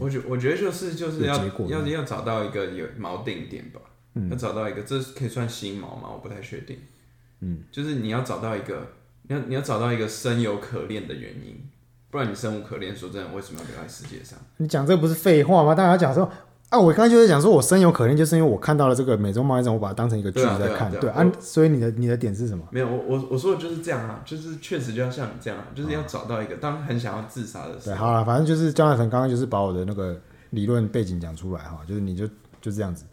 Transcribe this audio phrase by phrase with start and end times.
[0.00, 1.36] 我觉我觉得就是就是要
[1.68, 3.80] 要要找到一个有锚定点吧，
[4.14, 6.08] 嗯要找到一个，这可以算心锚吗？
[6.12, 6.78] 我不太确定。
[7.40, 8.88] 嗯，就是你要找到一个，
[9.28, 11.62] 你要你要找到一个生有可恋的原因，
[12.10, 14.38] 不然你生无可恋，说真的，为什么要留在世界上？
[14.58, 15.74] 你讲这个不是废话吗？
[15.74, 16.30] 当然要讲说
[16.70, 20.88] 啊，我刚才就是讲说我深有可恋，就是因为我看到了这个美洲贸易战，我把它当成一个剧在看。
[21.00, 22.64] 对啊所以你的你的点是什么？
[22.70, 30.16] 没有，我我我说的就是这样啊，就是确实就要像你这样啊，就是要找到一个，当很想要自杀的时候对，候，好了，反正就是江大成刚刚就是把我的那个
[30.50, 32.24] 理论背景讲出来哈，就是你就
[32.60, 33.04] 就这样子，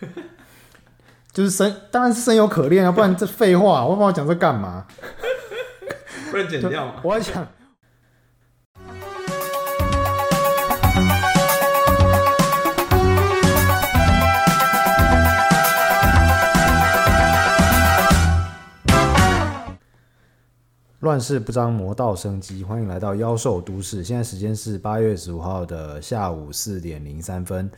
[1.32, 4.84] 就是深当然是深有可恋啊，不然这废话，我帮我讲这干嘛？
[6.30, 6.96] 不然剪掉嘛。
[7.02, 7.48] 我要讲。
[21.04, 22.64] 乱世不张，魔道生机。
[22.64, 24.02] 欢迎来到妖兽都市。
[24.02, 27.70] 现在时间是八月十五号的下午四点零三分。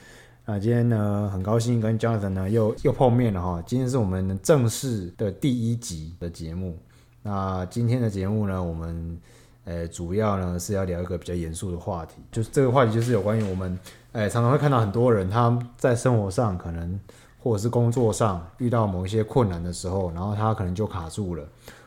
[0.44, 3.60] 那今天呢，很高兴跟 Jonathan 呢又又碰面了哈。
[3.66, 6.78] 今天是我们正式的第一集的节目。
[7.24, 9.20] 那今天的节目呢，我们
[9.64, 13.76] 呃主要呢是要聊一个比较严肃的话题，就是这个话题就是有关于我们
[14.12, 16.96] 呃常常会看到很多人他在生活上可能
[17.42, 21.44] 或者是工作上遇到某一些困难的时候，然后他可能就卡住了，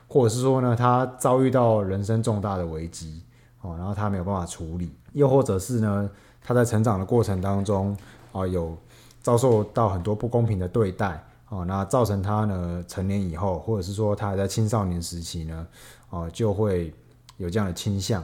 [0.09, 3.23] 或者是说呢他遭遇到人生重大的危机
[3.61, 6.09] 哦，然后他没有办法处理，又或者是呢
[6.43, 7.95] 他在成长的过程当中
[8.33, 8.77] 啊、有
[9.21, 11.23] 遭受到很多不公平的对待。
[11.49, 15.67] 哦，那造成他呢成年以后，或者是说他还在青少年时期呢，
[16.11, 16.93] 哦，就会
[17.37, 18.23] 有这样的倾向，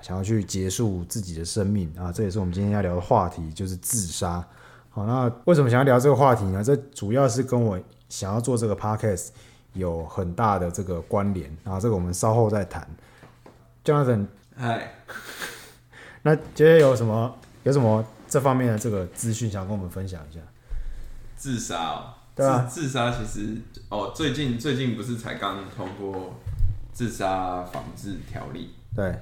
[0.00, 2.10] 想要去结束自己的生命啊。
[2.10, 4.42] 这也是我们今天要聊的话题，就是自杀。
[4.88, 6.64] 好，那为什么想要聊这个话题呢？
[6.64, 9.28] 这主要是跟我想要做这个 podcast
[9.74, 11.78] 有很大的这个关联啊。
[11.80, 12.86] 这个我们稍后再谈。
[13.84, 14.94] Jonathan，嗨，
[16.22, 20.40] 那今天有什么有什么这方面的这个资讯想跟我们分享一下？
[21.36, 23.56] 自杀哦，对啊自自杀其实
[23.88, 26.38] 哦，最近最近不是才刚通过
[26.92, 28.74] 自杀防治条例？
[28.94, 29.18] 对，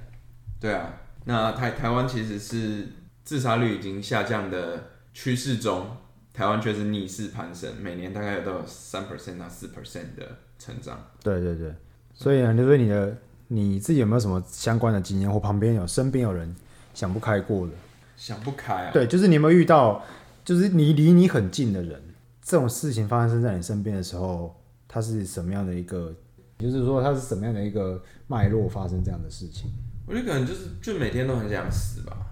[0.60, 0.92] 对啊，
[1.24, 2.86] 那台台湾其实是
[3.24, 5.96] 自杀率已经下降的趋势中，
[6.40, 10.98] 台湾却是逆势攀升，每年大概都有三 percent 到四 percent 的成长。
[11.22, 11.74] 对对对，
[12.14, 13.14] 所以呢，就是你的
[13.48, 16.56] 你自己有没有什么相关的经验，或旁边有身边有人
[16.94, 17.74] 想不开过的？
[18.16, 20.02] 想不开啊，对，就是你有没有遇到，
[20.42, 22.02] 就是你离你很近的人，
[22.42, 24.58] 这种事情发生在你身边的时候，
[24.88, 26.10] 它是什么样的一个？
[26.58, 29.70] 就是说，它是什么样的一个脉络发生这样的事情？
[30.06, 32.29] 我觉得可能就是就每天都很想死吧。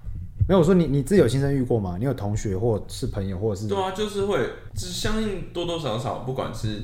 [0.48, 1.96] 没有我说你你自己有亲身遇过吗？
[1.98, 6.82] 你有同学或是朋友，或者是对啊，就是会，只相信多多少少，不管是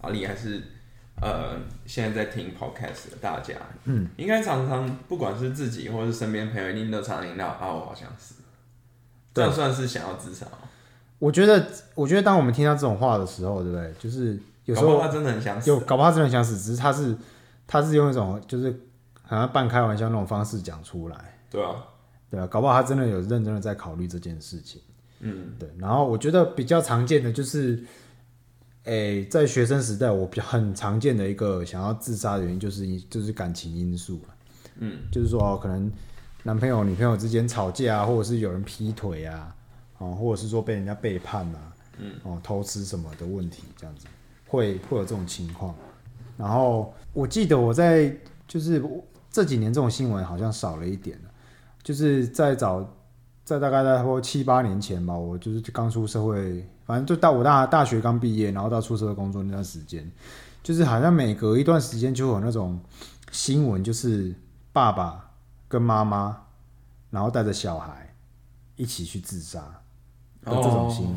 [0.00, 0.62] 阿里还是
[1.20, 8.34] 呃现在在听 podcast 的大家，嗯，应该常常不管是自己或是身边朋友，一定都常常听到啊，我好像是，
[9.34, 10.58] 这样算是想要自杀吗？
[11.18, 13.92] 我觉得，我觉得当我们听到这种话的时候，对不对？
[13.98, 17.14] 就是有时候搞不好他真的很想死有，搞不好他真的很想死，只是他是
[17.66, 18.74] 他是用一种就是
[19.22, 21.76] 好像半开玩笑那种方式讲出来，对啊，
[22.32, 24.80] 对啊，搞不好他真的有认真的在考虑这件事情。
[25.20, 27.84] 嗯，对，然后我觉得比较常见的就是，
[28.84, 34.34] 诶、在学生时代，我比较很常见的一个想要自杀的原因就是就是感情因素了。
[34.78, 35.92] 嗯，就是说哦可能
[36.42, 39.54] 男朋友女朋友之间吵架啊，或者是有人劈腿啊，
[39.98, 44.06] 哦，或者是说被人家背叛啊，嗯，哦，偷吃什么的问题，这样子
[44.48, 45.74] 会会有这种情况。
[46.36, 48.12] 然后我记得我在
[48.48, 48.82] 就是
[49.30, 51.30] 这几年这种新闻好像少了一点了，
[51.82, 52.86] 就是在早
[53.44, 60.10] 在大概在差不多七八年前吧，我就是刚出社会，反正就到我大大学刚毕业，然后到出社会工作那段时间，
[60.62, 62.80] 就是好像每隔一段时间就有那种
[63.30, 64.34] 新闻，就是
[64.72, 65.30] 爸爸
[65.68, 66.44] 跟妈妈，
[67.10, 68.14] 然后带着小孩
[68.76, 69.60] 一起去自杀
[70.42, 71.16] 的这种新闻。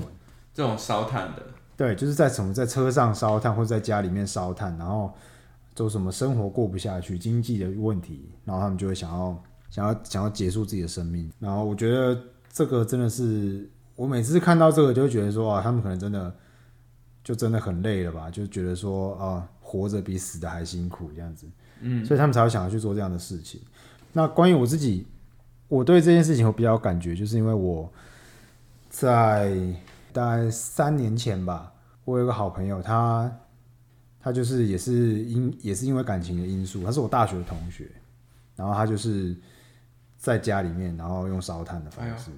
[0.54, 1.44] 这种烧炭的，
[1.76, 5.14] 对，就是在什么在车上烧炭，或者在家里面烧炭，然后
[5.76, 9.38] 做什么生活过不下去，经济的问题，然后他们就会想要
[9.76, 11.30] 想要想要结束自己的生命。
[11.38, 12.18] 然后我觉得
[12.50, 16.34] 这个真的是，我每次看到这个就会觉得说啊，他们可能真的
[17.22, 21.46] 就真的很累了吧，就觉得说啊，活着比死的还辛苦这样子。
[21.82, 23.60] 嗯，所以他们才会想要去做这样的事情。
[24.14, 25.06] 那关于我自己，
[25.68, 27.92] 我对这件事情我比较有感觉，就是因为我
[28.90, 29.54] 在
[30.14, 31.74] 大概三年前吧，
[32.06, 33.30] 我有一个好朋友，他
[34.22, 37.92] 他就是也是因也是因为感情的因素，他是我大学的同学，
[38.56, 39.36] 然后他就是
[40.26, 42.32] 在家里面，然后用烧炭的方式，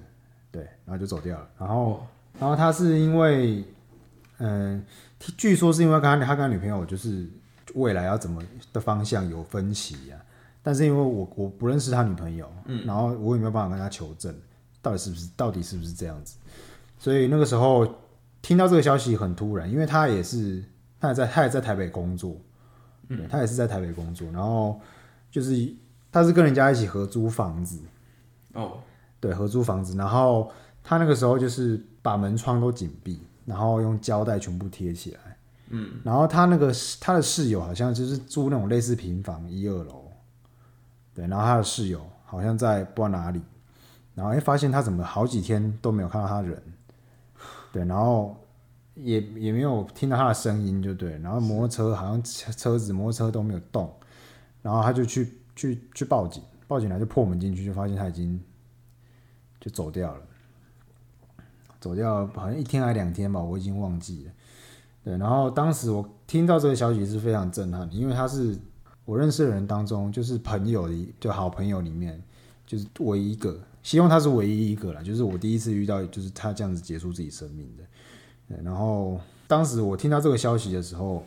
[0.52, 1.48] 对，然后就走掉了。
[1.58, 2.06] 然后
[2.38, 3.64] 然后他是因为，
[4.36, 4.84] 嗯、
[5.38, 7.26] 据说是因为跟他他跟他女朋友就是
[7.72, 8.42] 未来要怎么
[8.74, 10.20] 的方向有分歧啊，
[10.62, 14.34] 但是因为我我不认识他女朋友，嗯，然后我也没有办法跟他求证。
[14.82, 16.36] 到底是不是到底是不是这样子？
[16.98, 17.86] 所以那个时候
[18.42, 20.62] 听到这个消息很突然，因为他也是
[21.00, 22.36] 他也在他也在台北工作，
[23.08, 24.78] 对他也是在台北工作，然后
[25.30, 25.54] 就是
[26.20, 27.80] 他是跟人家一起合租房子，
[28.54, 28.78] 哦，
[29.20, 30.50] 对，合租房子，然后
[30.82, 35.20] 他那个时候就是把门窗都紧闭，然后用胶带全部贴起来。
[35.70, 40.10] 嗯，然后他那个他的室友好像就是住那种类似平房一二楼，
[41.14, 43.42] 对，然后他的室友好像在不知道哪里，
[44.14, 46.62] 然后哎发现他怎么好几天都没有看到他人，
[47.70, 48.34] 对，然后
[48.94, 53.94] 也也没有听到他的声音，就对，然后摩托车好像车车子摩托车都没有动，
[54.62, 58.40] 然后他就去去去报警，报警来就破门进去，就发现他已经
[59.60, 60.22] 就走掉了，
[61.80, 64.32] 走掉好像一天还两天吧，我已经忘记了。
[65.02, 68.56] 对，然后当时我听到这个消息是非常震撼的，因为他是
[69.04, 72.22] 我认识的人当中，就是朋友的就好朋友里面，
[72.64, 77.82] 就是唯一一个，希望他是唯一一个啦，就是我第一次遇到，就是他这样子结束自己生命的。
[78.48, 81.24] 对，然后当时我听到这个消息的时候，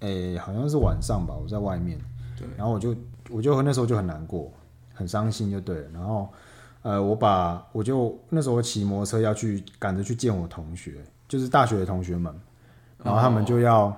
[0.00, 1.98] 诶，好像是晚上吧，我在外面，
[2.36, 2.94] 对，然后我就
[3.30, 4.52] 我就那时候就很难过，
[4.94, 6.28] 很伤心就对了，然后
[6.82, 10.94] 呃，我把我就那时候骑摩托车要去赶着去见我同学，
[11.28, 12.34] 就是大学的同学们。
[13.02, 13.96] 然后他们就要，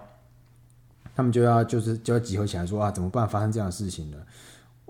[1.17, 3.27] 他们就要就是就要集合起来说啊，怎么办？
[3.27, 4.19] 发生这样的事情了。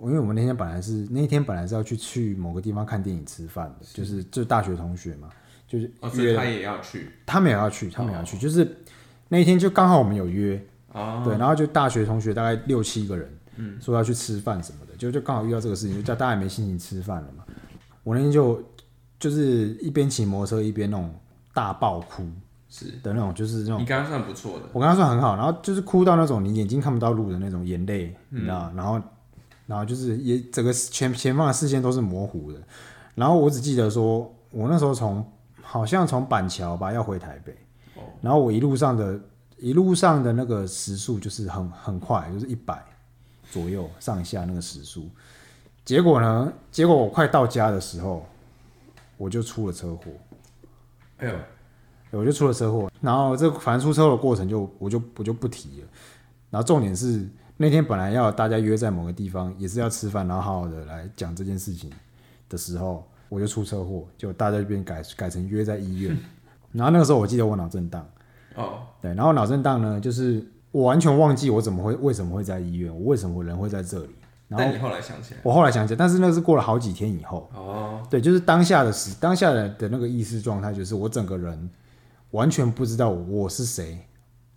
[0.03, 5.29] 因为我们那天本来是那天本来是要去去某个地方看电影吃饭的，就是就大学同学嘛，
[5.69, 8.77] 就是约他也要去，他们也要去，他们也要去，就是
[9.29, 10.61] 那一天就刚好我们有约，
[11.23, 13.31] 对，然后就大学同学大概六七个人，
[13.61, 17.45] 嗯，说要去吃饭什么的，就就刚好遇到这个事情，就叫大家也没心情吃饭了嘛。
[18.03, 18.63] 我那天就
[19.19, 21.15] 就是一边骑摩托车一边那种
[21.53, 22.27] 大爆哭。
[22.73, 23.81] 是的那种，就是那种。
[23.81, 24.67] 你刚刚算不错的。
[24.73, 29.03] 我刚刚算很好，然后就是哭到那种你眼睛看不到路的那种眼泪，你知道然后，
[29.67, 32.61] 然后就是也整个前前方的视线都是模糊的。
[33.17, 35.29] 然后我只记得说，我那时候从
[35.61, 37.53] 好像从板桥吧要回台北，
[38.21, 39.19] 然后我一路上的
[39.59, 42.81] 一路上的那个时速就是很很快，就是一百
[43.51, 45.09] 左右上下那个时速。
[45.85, 48.27] 结果呢，结果我快到家的时候，
[49.17, 50.05] 我就出了车祸。
[51.19, 51.35] 哎呦！
[52.13, 55.87] 我就出了车祸，然后这反正出车祸的过程就我就我就不提了。
[56.51, 57.25] 然后重点是
[57.57, 61.89] 那天本来要大家约在某个地方，也是要吃饭，然后好好的来讲这件事情
[62.49, 66.19] 的时候，我就出车祸，就大家就变改改成约在医院。
[66.73, 68.05] 然后那个时候我记得我脑震荡，
[68.57, 74.15] 哦，对，然后脑震荡呢，就是我完全忘记我怎么会为什么会在医院，我为什么人会在这里。
[74.49, 77.49] 然后你后来想起来，我后来想起来，但是那是过了好几天以后。
[77.55, 81.71] 哦，对，就是当下的时当下的的那个意识状态，就是我整个人。
[82.33, 83.99] 完全不知道我是谁，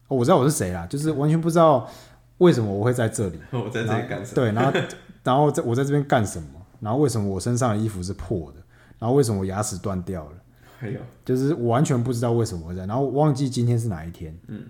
[0.08, 1.90] 我知道我是谁啦，就是完全不知道
[2.38, 3.40] 为什么我会在这里。
[3.50, 4.36] 我在这里干什么？
[4.36, 4.80] 对，然后，
[5.24, 6.48] 然后在我在这边干什么？
[6.80, 8.62] 然后为什么我身上的衣服是破的？
[9.00, 10.32] 然后为什么我牙齿断掉了？
[10.78, 14.38] 还有，就是我完全不知道为什么会在，然后忘记今天是哪一天。
[14.48, 14.64] 嗯，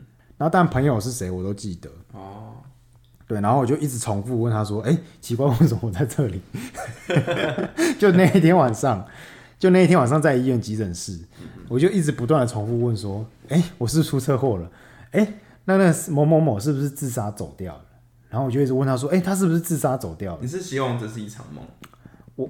[0.43, 1.89] 然后但朋友是谁我都记得。
[2.11, 2.51] 哦，
[3.25, 6.41] 对，然后我就一直重复问他说：“哎，奇怪，为什么我在这里？”
[7.97, 9.05] 就那一天晚上。
[9.57, 11.17] 就那一天晚上在医院急诊室，
[11.69, 14.69] 我就一直不断的重复问说：“哎，我是出车祸了？
[15.11, 15.25] 哎，
[15.63, 17.85] 那那某某某是不是自杀走掉了？”
[18.27, 21.63] 然后我就一直问他说：“哎，他是不是自杀走掉了？”你是希望这是一场梦？
[22.35, 22.49] 我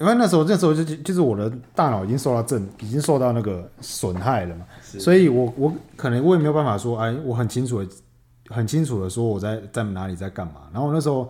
[0.00, 4.64] 因为那时候那时候就就是我的大脑已经受到震，已经受到那个损害了嘛，
[4.98, 7.90] 所以我我可能我也没有办法说，哎，我很清楚的
[8.48, 10.68] 很清楚的说我在在哪里在干嘛。
[10.72, 11.28] 然后我那时候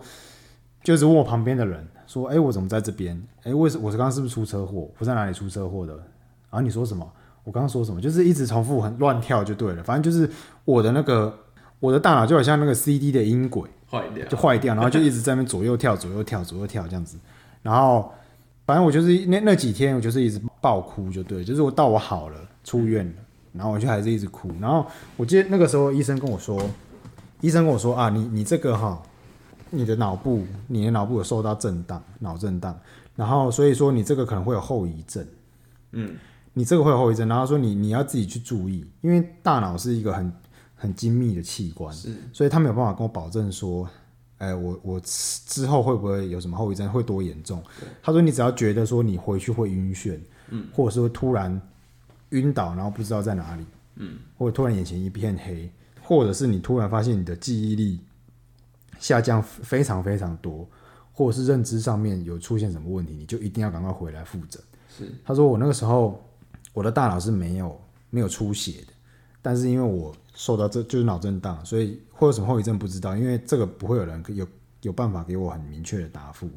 [0.83, 1.87] 就是问我旁边的人。
[2.09, 3.15] 说，哎，我怎么在这边？
[3.43, 4.89] 哎，为什我是刚刚是不是出车祸？
[4.97, 5.93] 我在哪里出车祸的？
[5.93, 7.07] 然后你说什么？
[7.43, 8.01] 我刚刚说什么？
[8.01, 9.83] 就是一直重复，很乱跳就对了。
[9.83, 10.27] 反正就是
[10.65, 11.31] 我的那个，
[11.79, 17.15] 我的大脑就好像那个 CD 的音轨坏掉，就坏掉，然后就一直在那边左右跳， 左右跳，左右跳这样子。
[17.61, 18.11] 然后
[18.65, 23.13] 反正我就是那那几天，我就是一直爆哭，就对，就是我到我好了出院了，
[23.53, 24.51] 然后我就还是一直哭。
[24.59, 24.85] 然后
[25.17, 26.61] 我记得那个时候医生跟我说，
[27.41, 29.01] 医生跟我说啊，你你这个哈。
[29.71, 32.75] 你的脑部，你的脑部有受到震荡，脑震荡，
[33.15, 35.23] 然后所以说你这个可能会有后遗症，
[35.91, 36.17] 嗯，
[36.53, 40.33] 你这个会有后遗症，然后说你你要自己去注意，因为大脑是一个很
[40.73, 43.87] 很精密的器官，是，所以他没有办法跟我保证说，
[44.39, 47.61] 哎，我我之后会不会有什么后遗症，会多严重？
[48.01, 51.61] 他说你只要觉得说你回去会晕眩，嗯，或者说突然
[52.29, 55.71] 晕倒，然后不知道在哪里，嗯，或者突然眼前一片黑，
[56.01, 57.99] 或者是你突然发现你的记忆力。
[58.99, 60.67] 下降非常非常多，
[61.13, 64.61] 或者是认知上面有出现什么问题，你就一定要赶快回来复诊。
[64.89, 66.21] 是，他说我那个时候
[66.73, 68.91] 我的大脑是没有没有出血的，
[69.41, 74.45] 但是因为我受到这就是脑震荡，所以会有什么后遗症不知道，因为这个不会有人有
[74.81, 76.49] 有办法给我很明确的答复。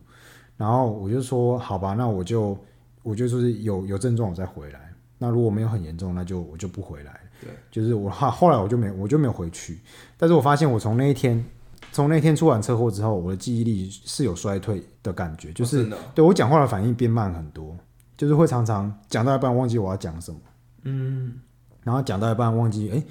[0.56, 2.58] 然后我就说好吧，那我就
[3.04, 4.91] 我就说是有有症状我再回来。
[5.22, 7.20] 那如果没有很严重，那就我就不回来了。
[7.40, 9.78] 对，就是我后后来我就没我就没有回去。
[10.16, 11.44] 但是我发现我从那一天
[11.92, 17.76] 从那天出完车祸之后，我的记忆力是有衰退的感觉，就是、对我讲话的反应变慢很多，
[18.16, 20.40] 就是会常常讲到一半忘记我要讲什么，
[20.82, 21.40] 嗯，
[21.84, 23.04] 然后讲到一半忘记，哎、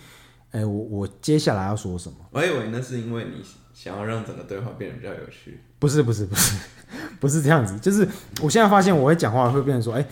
[0.60, 2.18] 哎、我我接下来要说什么？
[2.32, 5.62] 我以为那是因为你想要让整个对话变得比较有趣。
[5.80, 6.58] 不是不是不是
[7.20, 8.08] 不是这样子，就是
[8.42, 10.08] 我现在发现我会讲话会变成说，哎、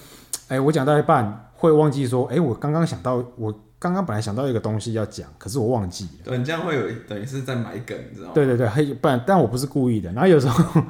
[0.50, 6.12] 哎、我讲到一半会忘记说，哎、我刚刚想到我刚刚本来想到一个东西要讲，可是我忘记了。
[6.24, 8.34] 对，你这样会有等于是在埋梗，你知道吗？
[8.34, 10.10] 对对对，嘿，不然，但我不是故意的。
[10.14, 10.82] 然后有时候，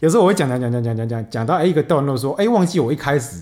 [0.00, 3.40] 有时候我会讲讲讲讲讲讲讲讲到哎一个段落说，哎，忘记我一开始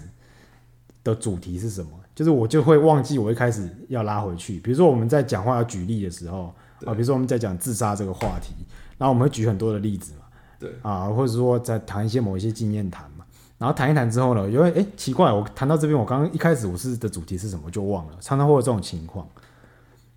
[1.03, 4.61] 的主题是什么，就是我就会忘记我一开始要拉回去。
[4.61, 6.55] 比如说我们在讲话要举例的时候
[6.85, 8.53] 啊，比如说我们在讲自杀这个话题，
[8.99, 10.27] 然后我们会举很多的例子嘛，
[10.61, 13.16] 对啊，或者说在谈一些某一些经验谈嘛。
[13.59, 19.27] 然后谈一谈之后呢，因为哎奇怪，我谈到这边，我刚刚一开始我是的主题是什么我就忘了，常常会有这种情况。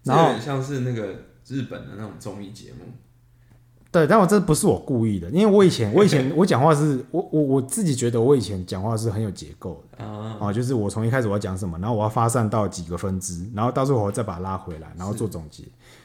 [0.03, 1.08] 然后这有点像是那个
[1.48, 2.86] 日本的那种综艺节目。
[3.91, 15.63] 对，但我这不是我故意的，因为我以前我以前我讲话是我我我自己觉得我以前讲话是很有结构的啊，啊，就是我从一开始我要讲什么，然后我要发散到几个分支，然后到最后我再把它拉回来，然后做总结。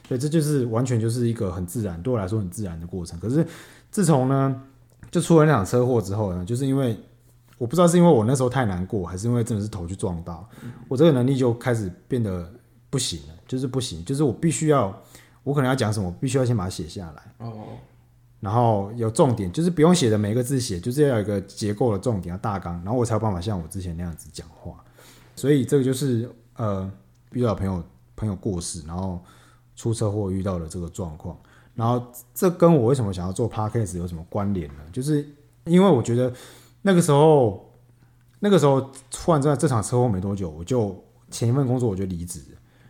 [0.08, 3.20] 对，这就是完全就是一个很自然，对我来说很自然的过程。
[3.20, 3.46] 可是
[3.90, 4.62] 自从呢，
[5.10, 6.98] 就出了那场车祸之后呢，就是因为
[7.58, 10.48] 我不知道是因为我那时候太难过，还是因为真的是头去撞到，
[10.88, 12.52] 我这个能力就开始变得
[12.90, 14.94] 不行了，就是不行，就是我必须要，
[15.42, 17.46] 我可能要讲什么，我必须要先把它写下来。
[17.46, 17.52] 哦，
[18.40, 24.82] 然后有重点，就是不用写的每一个字写，就是要有一个结构的重点，要大纲，然后我才有办法像我之前那样子讲话。
[25.36, 26.90] 所以这个就是呃
[27.32, 27.82] 遇到朋友
[28.16, 29.20] 朋友过世，然后
[29.74, 31.36] 出车祸遇到的这个状况，
[31.74, 34.80] 然后这跟我为什么想要做 podcast 有什么关联呢？
[34.92, 35.26] 就是
[35.64, 36.32] 因为我觉得
[36.86, 37.72] 那个时候
[38.40, 42.40] 那个时候突然在这场车祸没多久，我就前一份工作我就离职。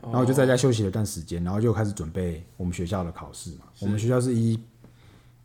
[0.02, 3.64] 然后我就在家休息了一段时间，然后就开始准备我们学校的考试嘛。
[3.80, 4.60] 我们学校是一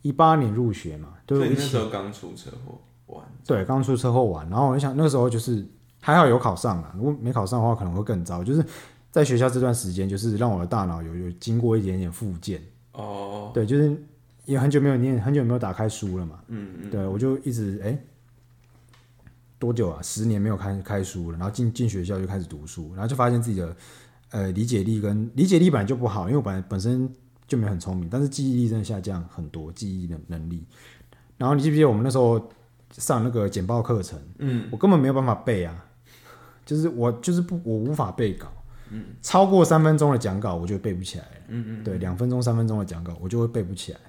[0.01, 5.65] 一八年入学嘛，就所以是一起那时候刚出车祸完，对刚出车祸完，然后我就想那个时候就是
[6.01, 8.43] 还好有考上了，如果没考上的话可能会更糟。
[8.43, 8.61] 就是
[9.11, 13.95] 在学校这段时间，就是让我的大脑有有经过一点点复健，哦，对，就是
[14.43, 16.41] 也很久没有念，很久没有打开书了嘛。
[16.47, 17.97] 嗯嗯，对，我就一直哎、
[19.59, 20.01] 多久啊？
[20.01, 23.75] 十年没有开开书了，然后进进学校就开始读书，然后就发现自己的
[24.31, 27.07] 呃理解力跟理解力本来就不好，因为我本来本身
[27.47, 30.65] 就没有很聪明，但是记忆力真的下降很多，记忆的能力。
[31.37, 32.49] 然后你记不记得我们那时候
[32.91, 35.85] 上那个简报课程，嗯，我根本没有办法背啊，
[36.65, 38.47] 就是我就是不我无法背稿，
[38.91, 43.99] 嗯，超过三分钟的讲稿我就背不起来了，嗯嗯，对，两分钟三分钟的讲稿我就会背不起来，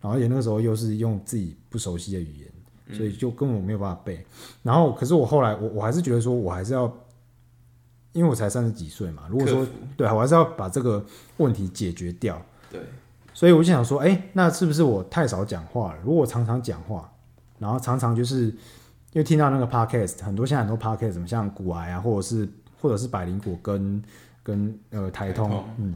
[0.00, 2.52] 然后而且那个时候又是用自己不熟悉的语言，
[2.92, 4.24] 所以就根本没有办法背。
[4.62, 6.84] 然后可是我后来我我还是觉得说我还是要，
[8.12, 9.66] 因为我才三十几岁嘛，如果说
[9.96, 11.04] 对我还是要把这个
[11.36, 12.40] 问题解决掉。
[12.70, 12.80] 对，
[13.32, 16.00] 所以我就想说，哎、那是不是我太少讲话了？
[16.04, 17.10] 如果我常常讲话，
[17.58, 22.48] 然后常常就是因为听到那个 podcast，很多现在很多 podcast，什么像古癌啊，或者是
[22.80, 24.02] 或者是百灵果跟
[24.42, 25.94] 跟呃台通，嗯，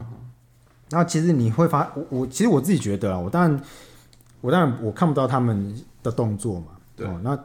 [0.91, 3.63] 然后其实你会发，我我其实我自己觉得啊，我当然
[4.41, 7.39] 我当然我看不到他们的动作嘛，对哦，那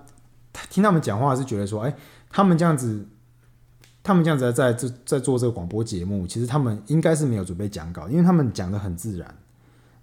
[0.69, 1.95] 听他们讲话是觉得说，哎、
[2.29, 3.05] 他们这样子。
[4.03, 9.35] 他们这样子在在在做这个广播节目，其实他们应该是没有准备讲稿，因为他们讲的很自然，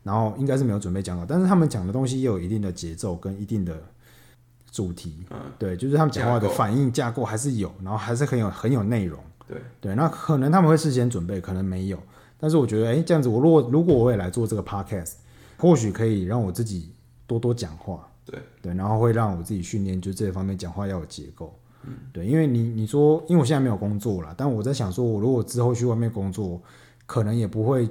[0.03, 3.83] 然后应该是没有准备讲稿，但是他们讲的东西也有一定的节奏跟一定的
[4.71, 11.99] 主题，嗯，对，就是他们讲话的反应架构还是有，然后还是很有很有内容，对对，那可能他们会事先准备，可能没有，
[12.39, 15.15] 但是我觉得，哎，这样子，我如果如果我也来做这个 podcast，
[15.57, 16.93] 或许可以让我自己
[17.27, 21.59] 多多讲话，对对，然后会让我自己训练，就这方面讲话要有结构。
[21.87, 26.63] 嗯，对，因为你你说，因为我现在没有工作了，但我在想说，我如果之后去外面工作，
[27.05, 27.89] 可能也不会，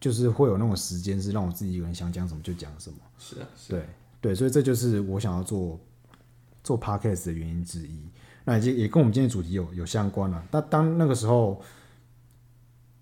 [0.00, 2.96] 就是会有那种时间是让我自己一个人想讲什么就讲什么。
[3.18, 3.86] 是啊，是对
[4.22, 5.78] 对，所以这就是我想要做
[6.64, 8.00] 做 podcast 的原因之一。
[8.44, 10.42] 那也也跟我们今天主题有有相关了。
[10.50, 11.60] 那当那个时候，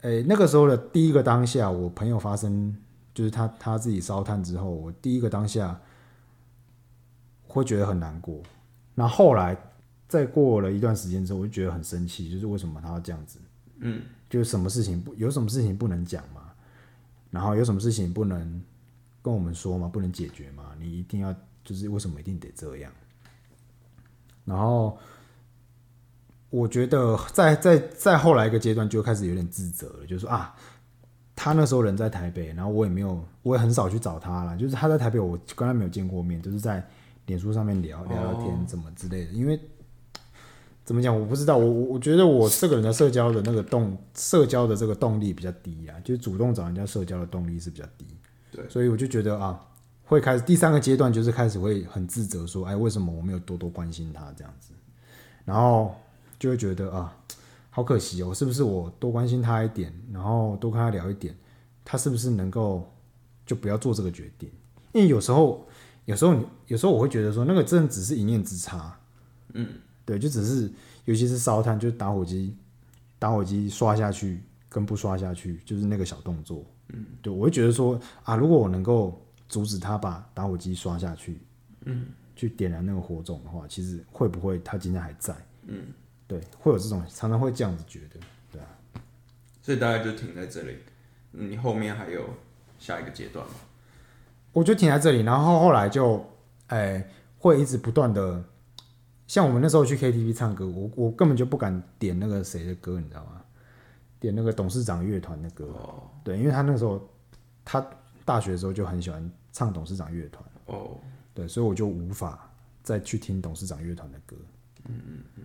[0.01, 2.77] 诶、那个时候的第一个当下，我朋友发生
[3.15, 5.81] 就是他他自己烧炭之后，我第一个当下
[7.49, 8.41] 会觉得很难过。
[8.95, 9.57] 那后来
[10.07, 13.41] 再过了一段时间之后，我就觉得很生气，就是为什么他要这样子？
[13.81, 16.53] 嗯，就是什么事情不有什么事情不能讲嘛，
[17.31, 18.63] 然后有什么事情不能
[19.23, 22.93] 跟我们说嘛，不能解决嘛，你一定要就是为什么一定得这样？
[24.45, 24.99] 然后
[26.51, 30.55] 我觉得在在在后来一个阶段就开始有点自责了，就是说啊，
[31.37, 36.85] 他那时候人在台北，然后我也没有，我也很少去找他了，就是他在台北，我跟他没有见过面，就是在
[37.29, 39.61] 脸书上面聊聊聊天哦怎么之类的，因为
[40.85, 41.15] 怎么讲？
[41.15, 48.07] 我不知道，我我我觉得我这个人的社交的那个动社交的这个动力比较低啊，就是主动找人家社交的动力是比较低。
[48.51, 49.61] 对，所以我就觉得啊，
[50.05, 54.73] 会开始第三个阶段就是开始会很自责，说，哎，为什么我没有多多关心他这样子？
[55.45, 55.95] 然后
[56.39, 57.15] 就会觉得啊，
[57.69, 61.37] 好可惜哦，是不是我多关心他一点，然后多跟他聊一点，
[61.85, 62.91] 他是不是能够
[63.45, 64.51] 就不要做这个决定？
[64.93, 65.68] 因为有时候，
[66.09, 68.99] 有时候你有时候我会觉得说，那个真的只是一念之差。
[69.53, 69.69] 嗯。
[70.07, 70.73] 对，就只是，
[71.05, 72.57] 尤其是烧炭，就是打火机，
[73.19, 76.65] 打火机刷下去跟不刷下去，就是那个小动作。
[76.89, 81.43] 嗯，对，我会觉得说啊，如果我能够阻止他把打火机刷下去，
[81.85, 85.37] 嗯，去点燃那个火种的话，其实会不会他今天还在？
[85.67, 85.89] 嗯，
[86.27, 88.19] 对，会有这种常常会这样子觉得，
[88.51, 88.69] 对啊。
[89.61, 90.79] 所以大概就停在这里，
[91.33, 92.31] 你后面还有
[92.79, 93.53] 下一个阶段吗？
[94.53, 96.25] 我就停在这里，然后后来就，
[96.69, 98.43] 哎，会一直不断的。
[99.27, 103.43] 像我们那时候去 KTV 唱歌，我我根本就不敢点那个谁的歌，你知道吗？
[104.19, 105.67] 点那个董事长乐团的歌。
[105.67, 106.03] 哦。
[106.25, 107.01] 对，因为他那时候，
[107.65, 107.87] 他
[108.25, 110.45] 大学的时候就很喜欢唱董事长乐团。
[110.67, 110.97] 哦。
[111.35, 112.51] 对，所以我就无法
[112.83, 114.35] 再去听董事长乐团的歌。
[114.89, 115.45] 嗯嗯嗯。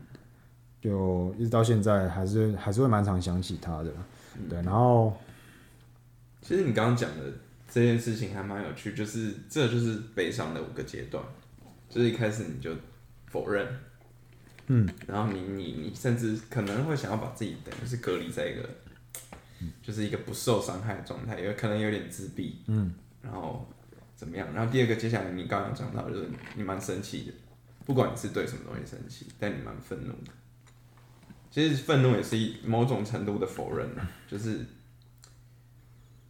[0.82, 3.92] 就一直到现在，还是还是会蛮常想起他的。
[4.50, 5.14] 对，然后，
[6.42, 7.26] 其实你刚刚讲的
[7.74, 11.24] 这件事情还蛮有趣，就是这就是悲伤的五个阶段，
[11.90, 12.72] 就是一开始你就。
[13.34, 13.68] 否认，
[14.68, 18.70] 嗯，然后你你你甚至可能会想要把自己等于是隔离在一个，
[19.82, 23.68] 就是一个不受伤害的状态，有可能有点自闭，嗯，然后
[24.16, 24.48] 怎么样？
[24.54, 27.34] 然后第二个，接下来你刚刚讲到就是你蛮生气的，
[27.86, 30.32] 不管你是对什么东西生气，但你蛮愤怒的。
[31.50, 33.90] 其实愤怒也是一某种程度的否认
[34.30, 34.64] 就是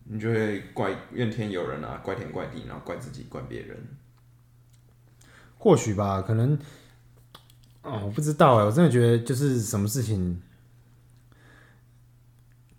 [0.05, 3.77] 你就会怪怨天尤人啊，怪天怪地，然后怪自己，怪别人。
[5.57, 6.57] 或许吧，可能。
[7.83, 10.41] 哦，我不知道哎，我真的觉得就是什么事情，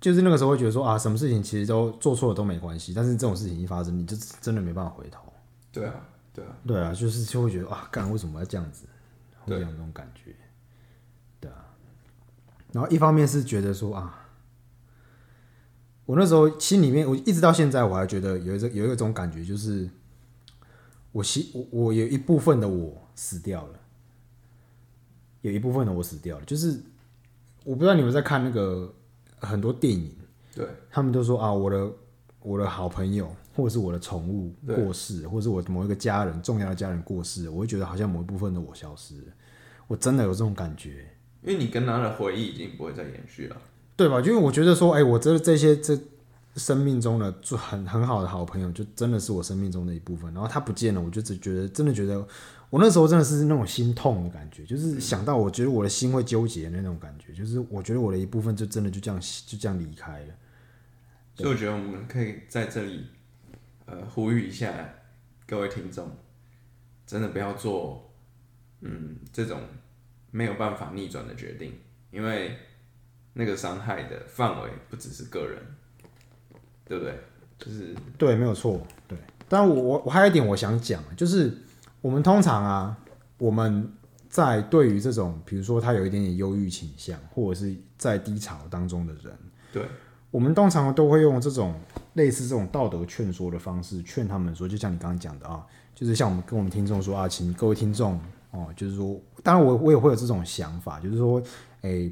[0.01, 5.31] 就是那个时候会觉得说啊，什么事情其实都做错了都没关系，但是这种事情一发生，你就真的没办法回头。
[5.71, 5.95] 对啊，
[6.33, 8.87] 对啊，对啊，就是就会觉得啊，干为什么要这样子？
[9.41, 10.35] 会有那种感觉。
[11.39, 11.67] 对啊，
[12.73, 14.24] 然后一方面是觉得说啊，
[16.07, 19.89] 我那时候心里面，我一直到现在我还觉得有一种有一种感觉，就是
[21.13, 23.81] 我心我我有一部分的我死掉了。
[25.43, 26.81] 有一部分的我死掉了，就是
[27.65, 28.91] 我不知道你们在看那个
[29.41, 30.11] 很多电影，
[30.55, 31.93] 对，他们都说啊，我的
[32.41, 39.33] 我的好朋友或者是我的宠物过世，或者是我某一个家人重要的家人过世，我会觉得好像某一部分的我消失了，
[39.87, 41.07] 我真的有这种感觉，
[41.43, 43.57] 因为你跟他的回忆已经不会再延续了，
[43.97, 44.21] 对吧？
[44.21, 45.99] 因为我觉得说，哎，我这这些这
[46.57, 52.27] 生命中的就很很好的好朋友，就真的是我生命中的一部分，然后他不见了，我就只觉得真的觉得。
[52.71, 60.35] 我那时候真的是那种心痛的感觉，就是想到我觉得我的心会纠结的那种感觉，就是我觉得我的一部分就真的就这样就这样离开了。
[61.37, 63.07] 所以我觉得我们可以在这里，
[63.87, 64.93] 呃，呼吁一下
[65.47, 66.11] 各位听众，
[67.07, 68.11] 真的不要做，
[68.81, 69.61] 嗯，这种
[70.33, 71.75] 没有办法逆转的决定，
[72.11, 72.59] 因为
[73.35, 75.63] 那个伤害的范围不只是个人，
[76.87, 77.19] 对不对？
[77.59, 79.19] 就是对，没有错，对。
[79.49, 81.53] 但我我我还有一点我想讲，就是。
[82.05, 82.95] 我们通常啊，
[83.39, 83.91] 我们
[84.29, 89.35] 在对于这种，比如说他有一点点忧郁倾向，或者是在低潮当中的人，
[89.73, 89.87] 对，
[90.31, 91.75] 我们通常都会用这种
[92.13, 98.21] 类似这种道德劝说的方式劝他们说，就像你刚刚讲的啊，就是像我们跟我们听众说啊，请各位听众
[98.51, 101.43] 哦，就是说，当然我我也会有这种想法，就是说，
[101.81, 102.11] 哎，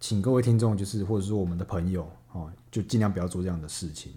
[0.00, 4.12] 请各位听众，就是或者说我们的朋友哦，就尽量不要做这样的事情。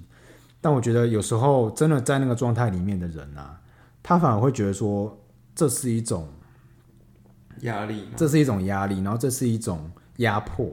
[0.61, 3.59] 但我觉得有时候真的在那个状态里面的人啊。
[4.01, 5.15] 他反而会觉得说，
[5.53, 6.29] 这是一种
[7.61, 10.65] 压力，这是一种压力，然后这是一种压迫。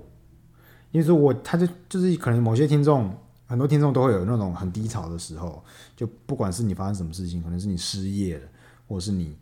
[0.92, 3.12] 因为说我他就就是可能某些听众，
[3.47, 5.62] 很多听众都会有那种很低潮的时候，
[5.97, 8.49] 就不管是你发生什么事情，可能是你失业了，
[8.87, 9.37] 或者是你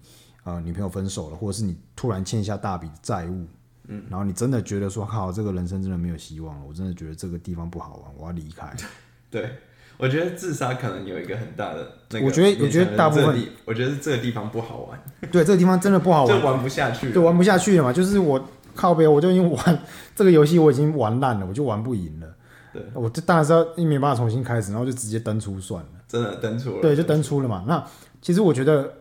[0.44, 3.46] 呃女朋友分手了，或者是你突然欠下大笔债务，
[3.88, 8.74] 嗯，然后你真的觉得说，靠，这个人生真的没有希望了，我真的觉得这个地方不好玩，我要离开。
[9.30, 9.50] 对。
[9.96, 15.00] 我觉得自杀可能有一个很大的那个，我觉得我觉得大部分，我觉得这个地方不好玩。
[15.30, 17.92] 对，这个地方真的不好玩，就玩不下去，对玩不下去了嘛。
[17.92, 18.44] 就是我
[18.74, 19.78] 靠边，我就已经玩
[20.16, 22.26] 这个游戏，我已经玩烂了，我就玩不赢了。
[22.72, 25.88] 对，我这当然是要没办法重新开始，然后就直接登出算了。
[26.08, 27.64] 真的登出了，对，就登出了嘛。
[27.68, 27.82] 那
[28.20, 28.92] 其实我觉得，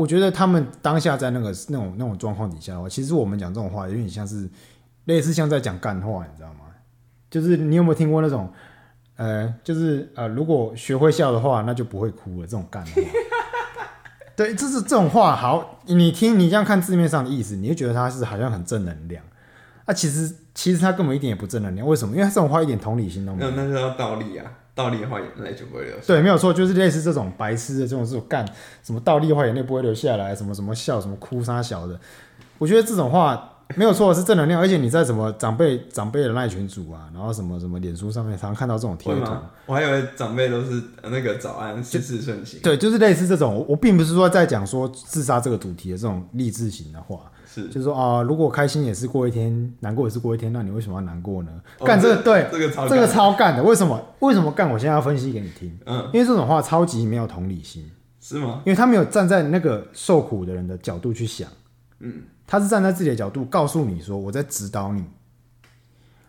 [0.00, 4.48] 我觉得他们当下在那个那种那种状况底下的话，其实我们讲这种话有点像是
[5.04, 6.60] 类似像在讲干话，你知道吗？
[7.30, 8.50] 就是你有没有听过那种？
[9.16, 12.46] 呃，就是呃，如果学会笑的话，那就不会哭了。
[12.46, 12.92] 这种干话，
[14.34, 15.36] 对，这是这种话。
[15.36, 19.22] 好，你听，你这样看字面上的意思，你就觉得它是好像很正能量。
[19.84, 22.14] 那、其实其实他根本一点也不正能量，为什么？
[22.14, 23.50] 因为他这种话一点同理心都没有。
[23.50, 25.94] 那那是要倒立啊，倒立的话眼泪就不会流。
[26.06, 28.46] 对，没有错，就是类似这种白痴的这种这种干
[28.82, 32.00] 什么倒立的话眼泪不会流下来，什么什么笑什么哭啥小的，
[32.56, 39.32] 我觉得这种话没有错是正能量，而且你在什么长辈长辈的那群组啊，然后什么什么脸书上面常常看到这种贴图，
[39.66, 42.60] 我还以为长辈都是呃那个早安，事事顺心。
[42.62, 51.50] 对，就是类似这种，我我并不是说在讲说自杀这个主题的这种励志型的话，是就是说啊、如果开心也是过一天，难过也是过一天，那你为什么要难过呢？
[51.78, 54.00] 哦干、这个对，这个超这个超干的，为什么？
[54.20, 54.70] 为什么干？
[54.70, 57.90] 我现在要分析给你听，嗯，因为这种话超级没有同理心。
[58.22, 58.60] 是吗？
[58.66, 61.48] 因为他没有站在那个受苦的人的角度去想，
[62.00, 62.12] 嗯，
[62.50, 65.04] 他是站在自己的角度告诉你说，我在指导你，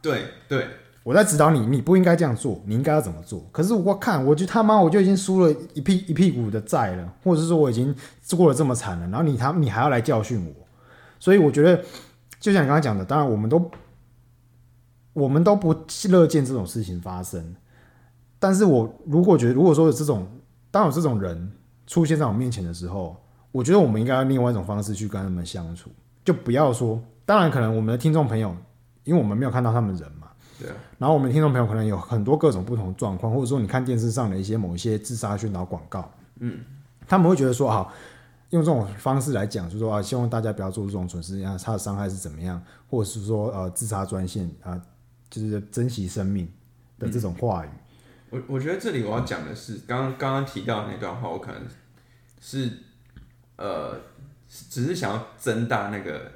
[0.03, 0.67] 对对，
[1.01, 3.43] 我在指导你，你不应该这样做，你应该要怎么做。
[3.51, 7.95] 可是我看，我就他妈我就已经输了一屁一屁股的债了，或者是说我已经
[8.37, 10.53] 过得这么惨了，然后你他你还要来教训我，
[11.19, 11.83] 所以我觉得，
[12.39, 13.71] 就像你刚刚讲的，当然我们都
[15.13, 15.73] 我们都不
[16.07, 17.55] 乐见这种事情发生，
[18.37, 20.27] 但是我如果觉得，如果说有这种
[20.69, 21.51] 当有这种人
[21.87, 23.17] 出现在我面前的时候，
[23.51, 25.89] 我觉得我们应该用另外一种方式去跟他们相处，
[26.23, 28.55] 就不要说，当然可能我们的听众朋友，
[29.03, 30.27] 因为我们没有看到他们人嘛。
[30.59, 36.59] 对啊，然后我们的听众朋友可能有很多各种不同的状况，或者说你看电视上的一些某一些自杀宣导广告，嗯，
[37.07, 37.91] 他们会觉得说好，
[38.51, 44.79] 用这种方式来讲，就说啊，希望大家不要做出这种蠢事，啊，他的伤害是怎么样，或者是说呃自杀专线啊、
[45.29, 46.47] 就是珍惜生命
[46.99, 47.69] 的这种话语，
[48.29, 51.61] 我我觉得这里我要讲的是，刚刚刚刚提到那段话，我可能
[52.39, 52.71] 是
[53.55, 53.95] 呃，
[54.69, 56.29] 只是想要增大那个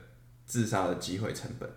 [0.45, 1.69] 自杀的机会成本。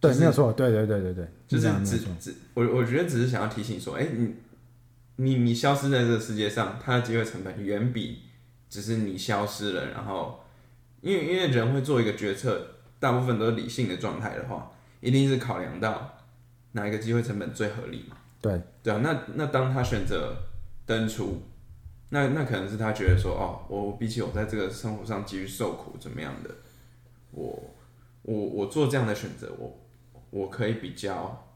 [0.00, 4.34] 对，就是没有错，对对对对对，就是只，只我我觉得只是想要提醒说，哎、你
[5.16, 8.22] 你你消失在这个世界上，它的机会成本远比
[8.68, 10.44] 只是你消失了，然后
[11.00, 12.66] 因为因为人会做一个决策，
[12.98, 16.18] 大部分都是理性的状态的话，一定是考量到
[16.72, 18.16] 哪一个机会成本最合理嘛。
[18.42, 20.36] 对对啊，那那当他选择
[20.84, 21.42] 登出，
[22.16, 26.50] 那那可能是他觉得说，哦，我比起我在这个生活上继续受苦怎么样的，
[27.32, 27.62] 我
[28.22, 29.78] 我我做这样的选择，我
[30.30, 31.46] 我可以比较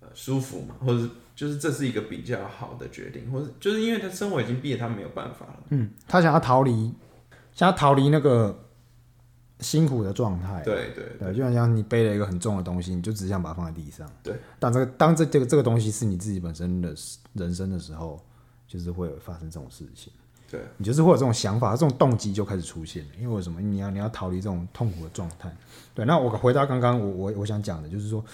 [0.00, 5.62] 呃舒服嘛，或者是就是这是一个比较好的决定，或者就是因为他生活已经逼得他没有办法了。
[5.70, 6.92] 嗯，他想要逃离，
[7.54, 8.66] 想要逃离那个
[9.60, 14.06] 辛苦的状态，对对对，就好像你背了一个很重的东西，你就只想把它放在地上。
[14.22, 16.94] 对，但这个当这这个这个东西是你自己本身的
[17.32, 18.22] 人生的时候，
[18.68, 20.12] 就是会有发生这种事情。
[20.50, 23.10] 对，你就是会有这种想法，这种动机就开始出现了。
[23.20, 23.60] 因为为什么？
[23.60, 25.54] 你要你要逃离这种痛苦的状态。
[25.92, 28.24] 对，那我回到刚刚我我我想讲的，就是说，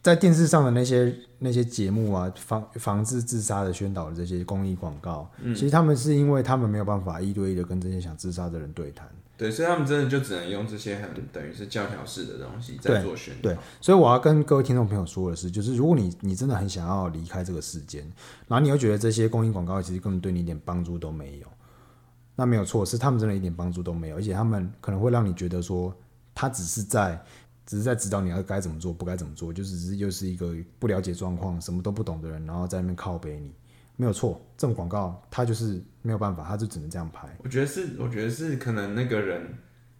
[0.00, 9.06] 在电视上的那些那些节目啊，防防治自杀的宣导的这些公益广告，嗯其实他们是因为他们没有办法一对一的跟这些想自杀的人对谈。
[9.36, 13.42] 对，所以他们真的就只能用这些很等于是教条式的东西在做宣传。
[13.42, 18.02] 对，所以我要跟各位听众朋友说的是，就是如果你你真的很想要离开这个世间，
[18.48, 21.46] 然后你又觉得这些公益广告其实根本对你一点帮助都没有，
[22.34, 25.94] 那没有错，是他们真的一点帮助都没有，而且他们可能会让你觉得说，
[26.34, 27.22] 他只是在
[27.66, 33.52] 只是在指导你要该怎么做，不该怎么做，就只是又是一个不了解状况、什么都不懂的人，然后在那边靠背你，
[33.96, 37.28] 没有错，这种广告他就是没有办法，他就只能这样拍。
[37.42, 39.58] 我觉得是，我觉得是可能那个人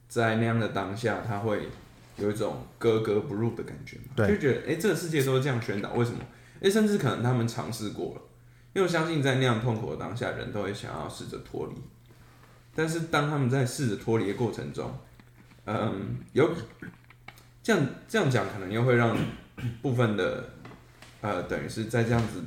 [0.09, 1.68] 在那样的当下，他会
[2.16, 6.18] 有一种格格不入的感觉嘛，对就觉得哎、诶这个世界都是这样宣导，为什么？
[6.61, 8.20] 哎、甚至可能他们尝试过了，
[8.74, 11.74] 因为我相信在那样痛苦的当下，人都会想要试着脱离。
[12.74, 14.90] 但是当他们在试着脱离的过程中，
[15.64, 16.50] 嗯，有
[17.62, 19.16] 这样这样讲，可能又会让
[19.80, 20.50] 部分的
[21.20, 22.42] 呃，等于是在这样子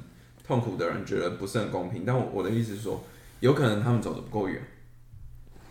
[0.49, 2.03] 痛苦的人觉得不是很公平。
[2.03, 3.03] 但我我的意思是说，
[3.39, 4.59] 有可能他们走的不够远，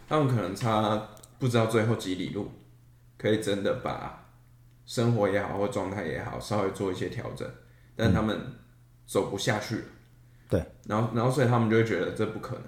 [0.09, 1.09] 他们可能差
[1.41, 2.49] 不知道最后几里路，
[3.19, 4.31] 可以真的把
[4.87, 7.51] 生活也好或状态也好稍微做一些调整，
[7.97, 8.39] 但他们
[9.05, 9.85] 走不下去了。
[10.49, 12.65] 对，然后然后所以他们就会觉得这不可能。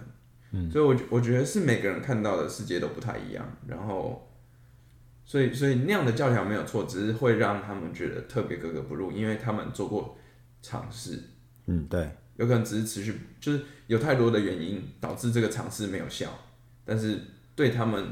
[0.50, 4.26] 嗯，所以我觉我觉得是每个人看到的世界都不太一样，然后。
[5.22, 10.18] 所以，所以那样的教条没有错，只是会让他们觉得特别格格不入，因为他们做过
[10.60, 11.22] 尝试，
[11.72, 16.28] 嗯，对，有可能只是持续，就是有太多的原因导致这个尝试没有效，
[16.84, 17.20] 但是
[17.54, 18.04] 对他们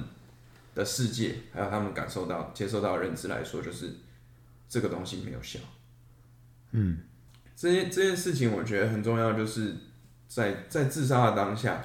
[0.77, 3.90] 的世界还有他们感受到、接受到的认知来说，就是
[4.68, 5.59] 这个东西没有效。
[6.71, 6.99] 嗯，
[7.57, 9.75] 这件这件事情我觉得很重要，就是
[10.29, 11.85] 在在自杀的当下，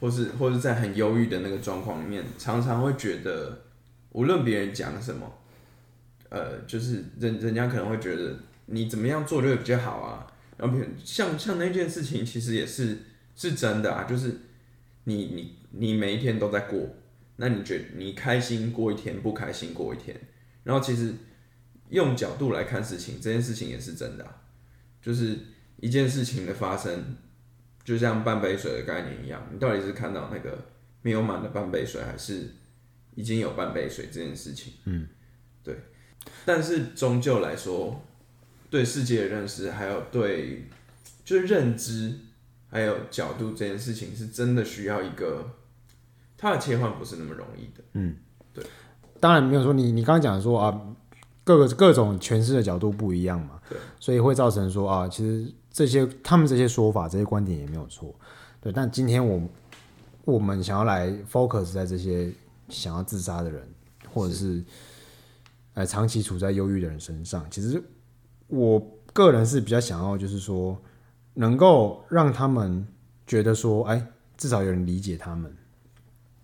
[0.00, 3.56] 或是或是在很忧郁的那个状况里面，常常会觉得，
[4.10, 5.32] 无论别人讲什么，
[6.28, 10.26] 呃，就是人人家可能会觉得你怎么样做就会比较好啊。
[10.58, 12.98] 然后比如像像那件事情，其实也是
[13.34, 14.34] 是真的啊，就是
[15.04, 16.96] 你你你每一天都在过，
[17.36, 20.20] 那你觉得你开心过一天，不开心过一天，
[20.64, 21.14] 然后其实
[21.90, 24.42] 用角度来看事情，这件事情也是真的啊、
[25.00, 25.38] 就是
[25.76, 27.16] 一件事情的发生，
[27.84, 30.58] 就像半杯水的概念一样，你到底是看到那个
[31.02, 32.50] 没有满的半杯水，还是
[33.14, 34.72] 已经有半杯水这件事情？
[34.84, 35.06] 嗯，
[35.62, 35.76] 对。
[36.44, 38.04] 但是终究来说，
[38.70, 40.68] 对世界的认识，还有对
[41.24, 42.14] 就是认知，
[42.68, 45.44] 还有角度这件事情，是真的需要一个
[46.36, 47.84] 它的切换不是那么容易的。
[47.94, 48.16] 嗯，
[48.52, 48.64] 对
[49.20, 50.80] 当然没有说你你刚刚讲说啊，
[51.44, 58.14] 各个各种诠释的角度不一样嘛，对，所以会造成说啊，其实这些他们这些说法、这些观点也没有错，
[58.60, 58.72] 对。
[58.72, 59.40] 但今天我
[60.24, 62.30] 我们想要来 focus 在这些
[62.68, 63.66] 想要自杀的人，
[64.12, 64.62] 或者是
[65.74, 67.82] 呃长期处在忧郁的人身上，其实
[68.48, 70.76] 我个人是比较想要就是说，
[71.34, 72.86] 能够让他们
[73.26, 74.06] 觉得说，哎，
[74.36, 75.56] 至少有人理解他们，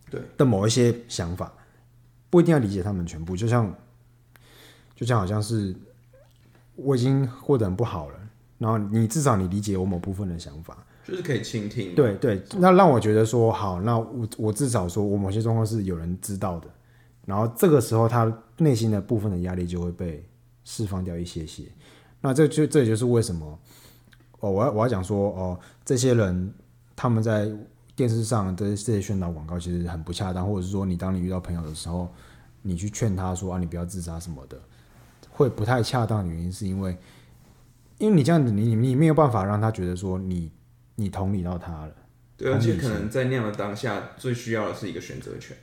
[0.08, 0.22] 对。
[0.36, 1.52] 的某一些想法。
[2.30, 3.72] 不一定要理解他们全部，就像
[4.96, 5.72] 就像好像是
[6.74, 8.18] 我已经过得很不好了，
[8.58, 16.68] 然后你至少你理解我某部分的想法，就是可以倾听，对对，那让我觉得说好，那我我至少说我某些状况是有人知道的，
[17.24, 20.28] 然后这个时候他内心的部分的压力就会被
[20.64, 21.62] 释放掉一些些，
[22.24, 23.58] 那这就这也就是为什么
[24.40, 26.54] 哦，我要我要讲说哦，这些人
[26.96, 27.46] 他们在
[27.94, 32.08] 电视上的这些宣导广告其实很不恰当，或者是说你当你遇到朋友的时候，
[32.62, 34.58] 你去劝他说啊你不要自杀什么的，
[35.30, 36.96] 会不太恰当的原因是因为，
[37.98, 40.50] 因为你这样子你你没有办法让他觉得说你
[40.94, 41.92] 你同理到他了。
[42.38, 45.54] 对，而且可能在那样的当下，最需要的是一个选择权。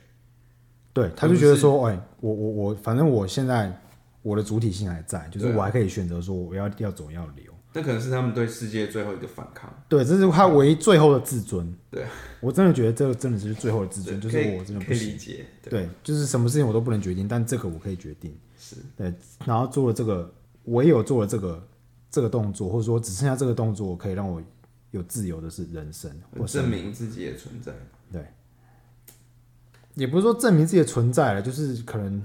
[0.92, 3.78] 对，他就觉得说，哎、我我我，反正我现在
[4.22, 7.52] 我的主体性还在，就是我还可以选择说我要要走要留。
[7.74, 9.72] 那可能是他们对世界最后一个反抗。
[9.88, 11.74] 对，这是他唯一最后的自尊。
[11.90, 12.04] 对，
[12.40, 15.16] 我真的觉得这个真的是最后的自尊，就是我真的不理。
[15.16, 15.46] 解。
[15.62, 18.36] 对，对，就是什么事情我都不能决定，但这个我可以决定。
[18.58, 19.12] 是对，
[19.46, 20.30] 然后做了这个，
[20.64, 21.66] 唯有做了这个
[22.10, 24.42] 这个动作，或者说只剩下这个动作，可以让我
[24.90, 27.72] 有自由的是人生，我证明自己的存在。
[28.12, 28.22] 对
[29.94, 32.22] 也不是说证明自己的存在了，就是可能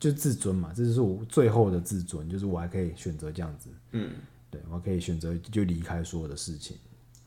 [0.00, 4.12] 就自尊嘛，这就是我最后的自尊，就是我还可以选择这样子，嗯，
[4.50, 6.78] 对我可以选择就离开所有的事情，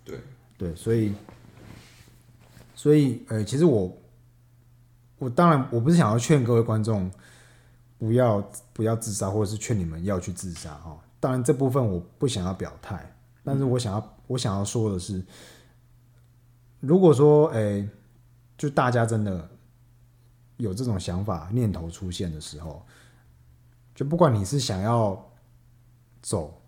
[0.04, 0.20] 对，
[0.58, 1.14] 对，所以
[2.76, 3.96] 所以呃，其实我
[5.20, 7.12] 我当然我不是想要劝各位观众
[8.00, 8.42] 不要
[8.74, 15.24] 不要自杀，或者是劝你们要去自杀哈、当然这部分我不想要表态，但是我想要我想要说的是，
[16.80, 17.88] 如果说诶、
[18.58, 19.48] 就大家真的
[20.58, 22.86] 有这种想法念头出现的时候，
[23.96, 25.32] 就不管你是想要
[26.22, 26.62] 走，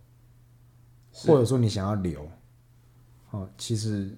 [1.11, 2.27] 或者说你想要留，
[3.31, 4.15] 哦，其实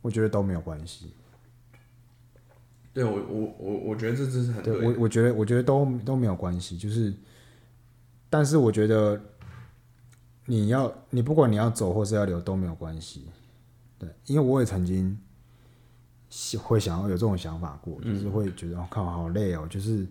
[0.00, 1.12] 我觉得都没有关系。
[2.94, 4.86] 对我我我我觉得这真是很对对。
[4.86, 7.14] 我我觉得我觉得都都没有关系，就是，
[8.28, 9.18] 但是我觉得
[10.44, 13.30] 你要你不管你要走或是要留都没有关系，
[13.98, 15.31] 对，因为我也曾经喜
[16.58, 20.06] 会想要有这种想法过，就是会觉得哦靠好累哦，就是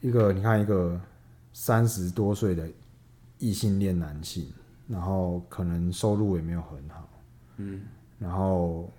[0.00, 1.00] 一个你看一个
[1.52, 2.68] 三十多岁的
[3.38, 4.52] 异性恋男性，
[4.86, 7.08] 然后可能收入也没有很好，
[7.56, 7.82] 嗯，
[8.18, 8.90] 然后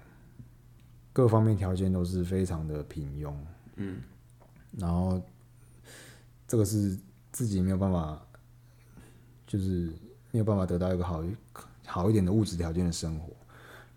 [1.14, 3.34] 各方面条件都是非常的平庸，
[3.76, 4.02] 嗯，
[4.78, 5.22] 然后
[6.48, 6.98] 这个是
[7.32, 8.20] 自己没有办法，
[9.46, 9.94] 就是
[10.32, 11.24] 没有办法得到一个好
[11.86, 13.34] 好一点的物质条件的生活，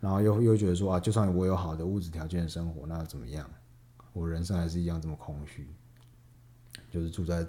[0.01, 3.49] 然后又又觉得说啊，就算我有好的物质条件的生活，那怎么样？
[4.13, 5.69] 我人生还是一样这么空虚，
[6.91, 7.47] 就是住在，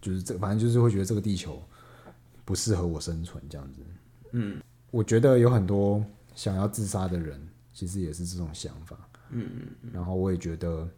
[0.00, 1.62] 就是这，反正就是会觉得这个地球
[2.44, 3.82] 不适合我生存这样子。
[4.30, 6.02] 嗯，我觉得有很多
[6.34, 7.38] 想要自杀的人，
[7.72, 8.96] 其实也是这种想法。
[9.28, 9.46] 嗯
[9.82, 9.90] 嗯。
[9.92, 10.88] 然后我也觉得，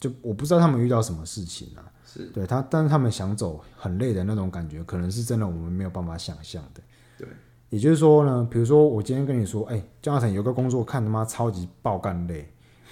[0.00, 6.82] 就我不知道他们遇到什么事情啊，是对他，但是他们想走很累的那种感觉，可能是真的我们没有办法想象的。
[7.16, 7.28] 对，
[7.68, 12.48] 也就是说呢，比如说我今天跟你说，哎、江嘉诚有个工作看他妈超级爆干累，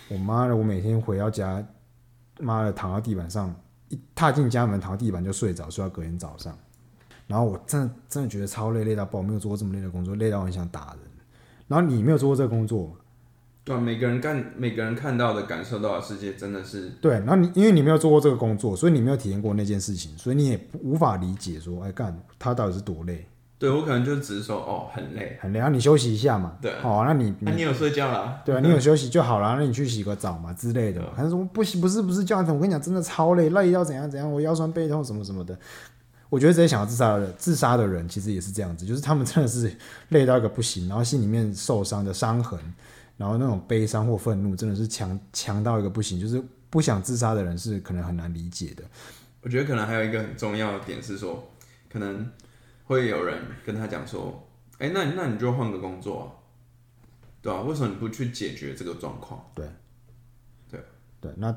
[0.08, 1.64] 我妈的，我每天回到家，
[2.40, 3.54] 妈的躺到地板上，
[3.88, 6.56] 一踏进家门躺到地板就睡着，睡到隔天早上，
[7.26, 11.10] 然后我真的真的觉得超累，累到爆，没有做过这么累的工作，累到很想打人。
[11.66, 12.94] 然后你没有做过这个工作，
[13.64, 23.26] 对啊，每个人干每个人看到的、感受到的世界，真的是对，然后你因为你没有做过这个工作，所以你没有体验过那件事情，所以你也不无法理解说，哎干他到底是多累，
[23.58, 28.42] 对我可能就只是说哦很累，很累，然后你休息一下嘛，对哦、那你那、你有睡觉啦？
[28.44, 31.02] 对啊，你有休息就好了，那你去洗个澡嘛之类的。
[31.16, 35.56] 他说不行，不是不是，教练，我跟你讲，真的超累，累到怎样怎样，我腰酸背痛什么什么的。
[36.28, 39.72] 我觉得这些想要自杀的人，自杀的人其实也是这样子，就是他们真的是
[40.08, 42.58] 累到一个不行，然后心里面受伤的伤痕，
[43.16, 48.82] 然后那种悲伤或愤怒真的是强强到一个不行，就是不想自杀的人是可能很难理解的。
[49.42, 51.48] 我觉得可能还有一个很重要的点是说，
[51.88, 52.28] 可能
[52.84, 54.46] 会有人跟他讲说，
[54.78, 56.24] 哎、那那你就换个工作、啊，
[57.40, 59.44] 对吧、为什么你不去解决这个状况？
[59.54, 59.66] 对，
[60.70, 60.80] 对，
[61.20, 61.54] 对，那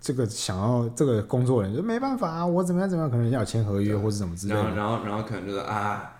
[0.00, 4.70] 这个想要这个工作人就没办法啊，我怎么样怎么样，可能要有签合约或是怎么之类然后。
[4.76, 6.14] 然后然后可能就是啊，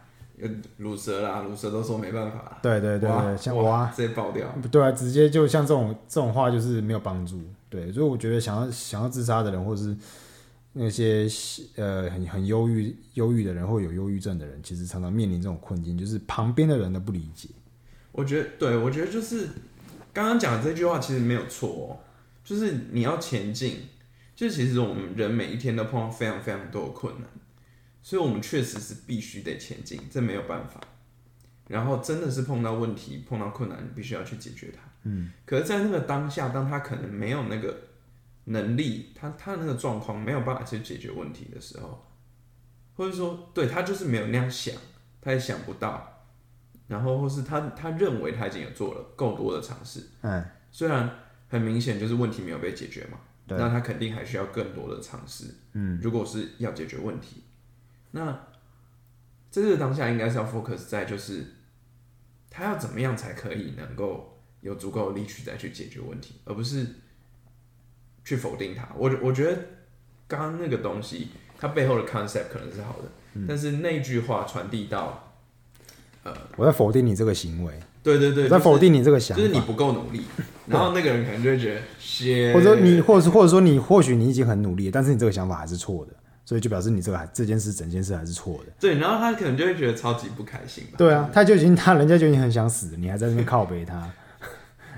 [0.76, 7.40] 乳蛇啦，乳蛇都说没办法，对对对对，像哇我啊，直接爆掉，对啊，直接就像这种这种话就是没有帮助。
[7.70, 9.96] 对，所以我觉得想要想要自杀的人，或者是
[10.72, 11.26] 那些
[11.76, 17.48] 呃很很忧郁忧郁的人，或有忧郁症的人，其实常常面临这种困境，就是旁边的人的不理解。
[18.12, 19.48] 我觉得，对我觉得就是
[20.12, 21.88] 刚刚讲的这句话其实没有错哦，
[22.44, 23.88] 就是你要前进，
[24.34, 27.28] 就其实我们人每一天都碰到非常非常多的困难，
[28.02, 30.80] 所以我们确实是必须得前进，这没有办法。
[31.68, 34.80] 然后真的是碰到问题、碰到困难，你必须要去解决它。
[35.04, 37.78] 嗯，可是，在那个当下，当他可能没有那个
[38.48, 42.06] 能力，他他那个状况没有办法去解决问题的时候，
[42.94, 44.74] 或者说，对他就是没有那样想，
[45.20, 46.24] 他也想不到，
[46.86, 51.10] 然后或是他他认为他已经有做了够多的尝试，嗯，虽然
[51.48, 53.58] 很明显就是问题没有被解决嘛，对。
[53.58, 55.54] 那他肯定还需要更多的尝试。
[55.72, 57.44] 嗯，如果是要解决问题，
[58.12, 58.32] 那
[59.50, 61.44] 在这个当下应该是要 focus 在就是
[62.50, 66.86] 他要怎么样才可以能够有足够的力去再去解决问题，而不是
[68.28, 68.86] 去否定它。
[68.94, 69.56] 我我觉得
[70.26, 75.32] 刚刚那个东西，它背后的 concept 可能是好的，嗯但是那句话传递到，
[76.24, 80.20] 呃我在否定你这个行为，对对对，我在否定你这个想法，就是你不够努力，
[80.68, 86.12] 然后那个人可能就会觉得或者说你，或者是或者说你，或许你已经很努力，但是你这个想法还是错的，
[86.44, 88.72] 所以就表示你这个还这件事整件事还是错的。
[88.78, 90.98] 对，然后他可能就会觉得超级不开心吧。
[90.98, 94.10] 对啊，他就已经他人家就已经很想死，你还在那边靠背他，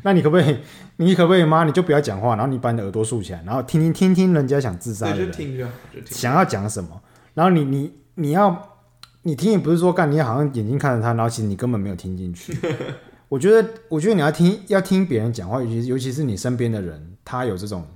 [0.03, 0.57] 那你可不可以？
[0.97, 1.65] 你可不可以妈？
[1.65, 6.17] 你就不要讲话，然后你把你的耳朵竖起来，然后听听听听人家想自杀的人听就，就听。
[6.17, 7.01] 想要讲什么，
[7.35, 8.77] 然后你你你要
[9.23, 12.57] 你听也不是说干，你好像眼睛看着他，然后其实你根本没有听进去。
[13.29, 17.87] 我觉得，我觉得你要听要听别人讲话，尤其尤其是你身边的人，他有这种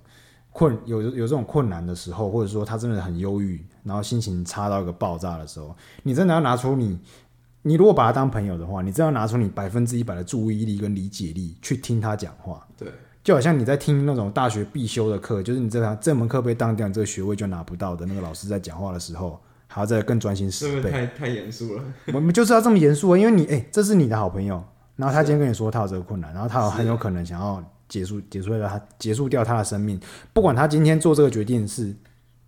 [0.51, 7.01] 困有有这种困难的时候，或者说他真的很忧郁，然后心情差到一个爆炸的时候，你真的要拿出你，
[7.67, 12.65] 你如果把他当朋友的话，你真要拿出你百分之一百的注意力跟理解力去听他讲话。
[12.77, 12.89] 对，
[13.23, 20.91] 就好像你在听那种大学必修的课，就是你这堂这门课被当掉，你这个学位就拿不到的那个老师在讲话的时候，还要再更专心是不十倍。
[20.91, 21.83] 是太太严肃了？
[22.13, 24.63] 我们 就是要这么严肃啊，因为你哎、这是你的好朋友，
[24.97, 29.99] 然后他今天跟你说他有这个困难，然后他有很有可能想要结束结束掉他结束掉他的生命，
[30.35, 31.95] 不管他今天做这个决定是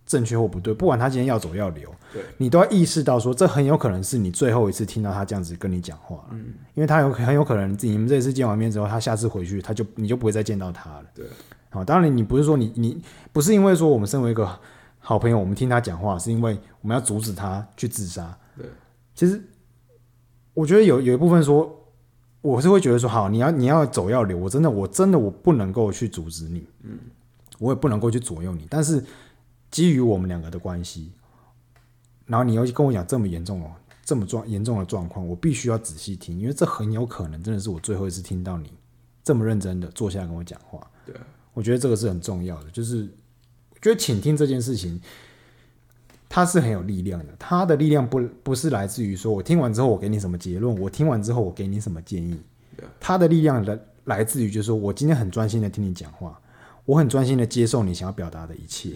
[0.07, 11.25] 正确或不对，不管他今天要走要留，对你都要意识到说，这很有可能是你最后一次听到他这样子跟你讲话，嗯，因为他有很有可能你们这次见完面之后，他下次回去他就你就不会再见到他了，对，
[11.69, 12.99] 好，当然你不是说你你
[13.31, 14.49] 不是因为说我们身为一个
[14.99, 18.37] 好朋友，我们听他讲话，是因为我们要阻止他去自杀。
[18.57, 18.65] 对，
[19.13, 19.41] 其实
[20.53, 21.69] 我觉得有有一部分说，
[22.41, 26.97] 我是会觉得说，好，你要你要走要留，我真的我真的我不能够去阻止你，嗯，
[27.59, 29.03] 我也不能够去左右你，但是
[29.69, 31.11] 基于我们两个的关系，
[32.25, 33.71] 然后你又跟我讲这么严重哦，
[34.03, 38.71] 这么状严重的状况，我必须要仔细听，因为这很有可能真的是我最后一次听到你
[39.23, 40.79] 这么认真的坐下来跟我讲话。
[41.05, 41.21] 对啊，
[41.53, 43.07] 我觉得这个是很重要的，就是
[43.71, 45.01] 我觉得倾听这件事情，
[46.29, 47.35] 它是很有力量的。
[47.37, 52.39] 它的力量不不是来自于说我听完之后我给你什么结论，我听完之后我给你什么建议。
[52.99, 56.39] 它的力量来来自于就是说我今天很专心的听你讲话，
[56.85, 58.91] 我很专心的接受你想要表达的一切。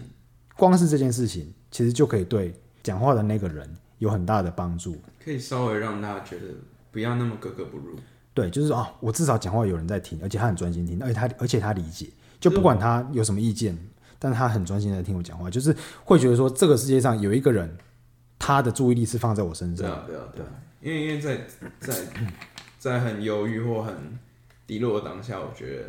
[0.61, 4.95] 光是这件事情，其实就可以对讲话的那个人有很大的帮助。
[5.23, 6.45] 可以稍微让大家觉得
[6.91, 7.95] 不要那么格格不入。
[8.31, 13.75] 对，就是说啊，我至少讲话有人在听，而且他很专心听，而且他而且他理解，就不管他有什么意见，
[14.19, 17.75] 但是他很专心的听我讲话，就是会觉得说这个世界上有一个人，
[18.37, 19.87] 他的注意力是放在我身上。
[19.87, 21.41] 对啊，对啊，对啊，因为因为在
[21.79, 21.95] 在
[22.77, 23.95] 在很忧郁或很
[24.67, 25.85] 低落的当下，我觉得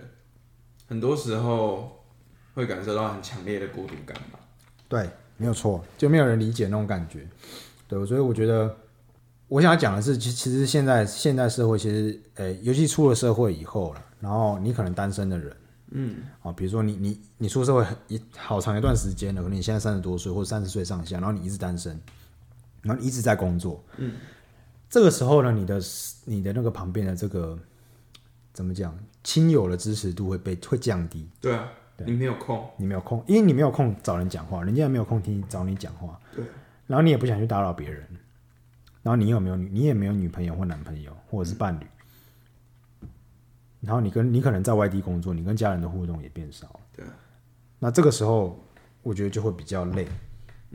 [0.88, 2.03] 很多时候
[2.55, 4.38] 会感受到很强烈的孤独感吧。
[4.93, 7.26] 对，没有错，就没有人理解那种感觉。
[7.88, 8.76] 对，所以我觉得
[9.49, 15.57] 我想要讲的是，其其实现在现代社会，其实呃，尤其出了社会以后了，然后你可能单身的人，
[15.93, 21.99] 嗯，啊，比如说你你你出社会很一好长一段时间了，可能你现在三十多岁或者三十岁上下，然后你一直单身，
[22.82, 24.12] 然后你一直在工作，嗯，
[24.90, 25.80] 这个时候呢，你的
[26.26, 27.59] 你的那个旁边的这个
[28.53, 31.66] 怎么讲，亲友的支持度会被会降低，对啊，
[32.07, 36.44] 你没有空，你没有空，因为你没有空找人讲话，人家也没有空听找你讲话，对，
[36.86, 38.07] 然后你也不想去打扰别人，
[39.03, 41.86] 然后你有没有女，你也没有女朋友或男朋友或者是伴侣，
[43.80, 47.05] 然后你跟你可能在外地工作，你跟家人的互动也变少，对。
[47.05, 47.11] 啊，
[47.78, 48.64] 那这个时候
[49.03, 50.07] 我觉得就会比较累，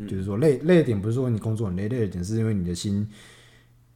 [0.08, 3.10] 就是说累累的点不是说你工作很累，累的点是因为你的心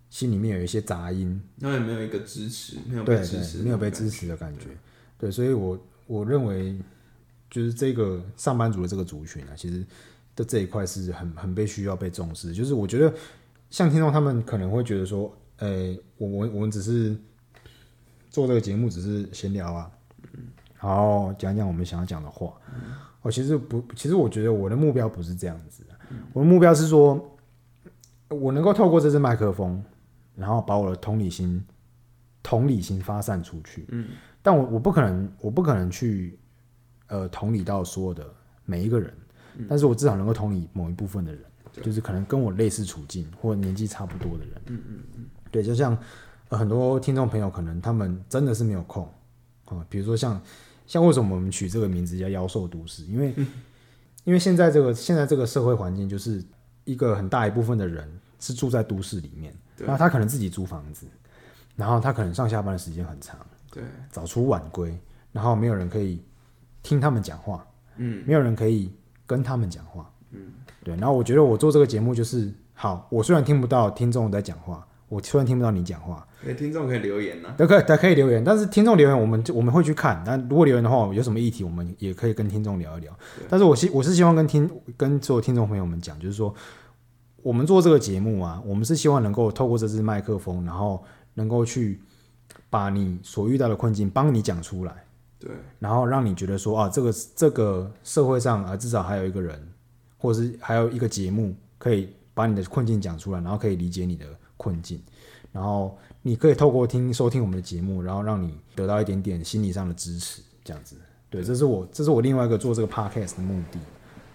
[0.09, 4.67] 心里面有一些杂音，那也没有一个支持，没有被支持，对，没有被支持的感觉，
[5.17, 5.77] 对，所以我
[6.07, 6.77] 我认为
[7.51, 9.85] 就是这个上班族的这个族群啊，其实
[10.35, 13.13] 的这一块是很很被需要被重视，就是我觉得
[13.69, 17.15] 像听众他们可能会觉得说，诶、我我我们只是
[18.31, 19.91] 做这个节目只是闲聊啊，
[20.79, 22.51] 然后讲讲我们想要讲的话。
[23.23, 25.89] 我、其实不，其实我觉得我的目标不是这样子的，
[26.33, 27.37] 我的目标是说，
[28.29, 29.79] 我能够透过这支麦克风，
[30.35, 31.63] 然后把我的同理心、
[32.41, 33.85] 同理心发散出去。
[33.89, 34.07] 嗯，
[34.41, 36.39] 但我我不可能，我不可能去
[37.11, 38.25] 呃同理到所有的
[38.65, 39.13] 每一个人，
[39.69, 41.43] 但是我至少能够同理某一部分的人，
[41.83, 44.61] 就是可能跟我类似处境或年纪差不多的人。
[44.67, 45.97] 嗯嗯嗯，对，就像、
[46.49, 49.07] 呃、很多听众朋友，可能他们真的是没有空
[49.65, 50.41] 啊、比如说像
[50.85, 53.33] 像为什么我们取这个名字叫妖兽都市，因为、
[54.25, 56.43] 因为现在这个现在这个社会环境就是
[56.83, 58.09] 一个很大一部分的人
[58.39, 61.05] 是住在都市里面，那他可能自己租房子，
[61.77, 63.39] 然后他可能上下班的时间很长，
[63.71, 64.99] 对，早出晚归，
[65.31, 66.21] 然后没有人可以
[66.83, 67.65] 听他们讲话，
[67.97, 68.91] 嗯，没有人可以
[69.25, 70.53] 跟他们讲话，嗯，
[70.83, 70.95] 对。
[70.95, 83.13] 然后我觉得我做这个节目就是好，我虽然听不到听众在讲话，我虽然听不到你讲话，对，听众可以留言啊，都可以，都可以留言，但是听众留言我们就我们会去看，但如果留言的话，有什么议题我们也可以跟听众聊一聊。
[83.49, 86.53] 但是我希我是希望跟听跟所有听众朋友们讲，就是说
[87.43, 91.03] 我们做这个节目啊，我们是希望能够透过这支麦克风，然后
[91.35, 92.01] 能够去
[92.69, 94.93] 把你所遇到的困境帮你讲出来。
[95.41, 99.59] 对，然后让你觉得说啊，这个这个社会上啊，至少还有一个人，
[100.17, 104.25] 或者是还有一个节目，可以把你的困境讲出来，然后可以理解你的
[104.55, 105.01] 困境，
[105.51, 110.95] 然后你可以透过听收听我们的节目，然后让你得到一点点心理上的支持，这样子。
[111.31, 113.79] 对，这是我这是我另外一个做这个 podcast 的目的。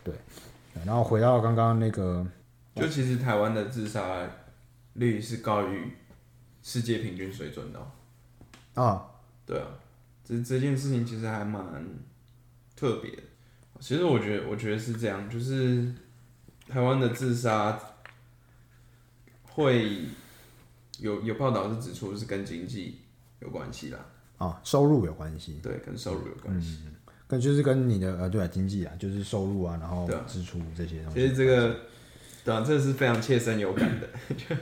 [0.02, 0.14] 对，
[0.84, 2.26] 然后回到刚刚那个，
[2.74, 4.28] 就其实台湾的自杀
[4.94, 5.92] 率是高于
[6.62, 7.78] 世界平均水准的
[8.74, 9.06] 哦、啊，
[9.44, 9.66] 对啊，
[10.26, 11.64] 这这件事情其实还蛮
[12.74, 13.22] 特别的。
[13.78, 15.86] 其实我觉得，我觉得是这样，就是
[16.68, 17.78] 台湾的自杀
[19.44, 20.00] 会
[20.98, 23.02] 有有报道是指出是跟经济
[23.40, 23.98] 有关系啦，
[24.38, 26.78] 啊，收入有关系，对，跟收入有关系。
[27.28, 31.20] 跟就是跟你的呃对啊经济啊，就是收入啊，然后支出这些东西。
[31.20, 31.76] 其实这个，
[32.44, 34.56] 对啊，这是非常切身有感的， 就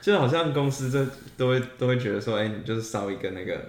[0.00, 3.68] 就好像公司这都会都会觉得说，哎、你就是烧一个那个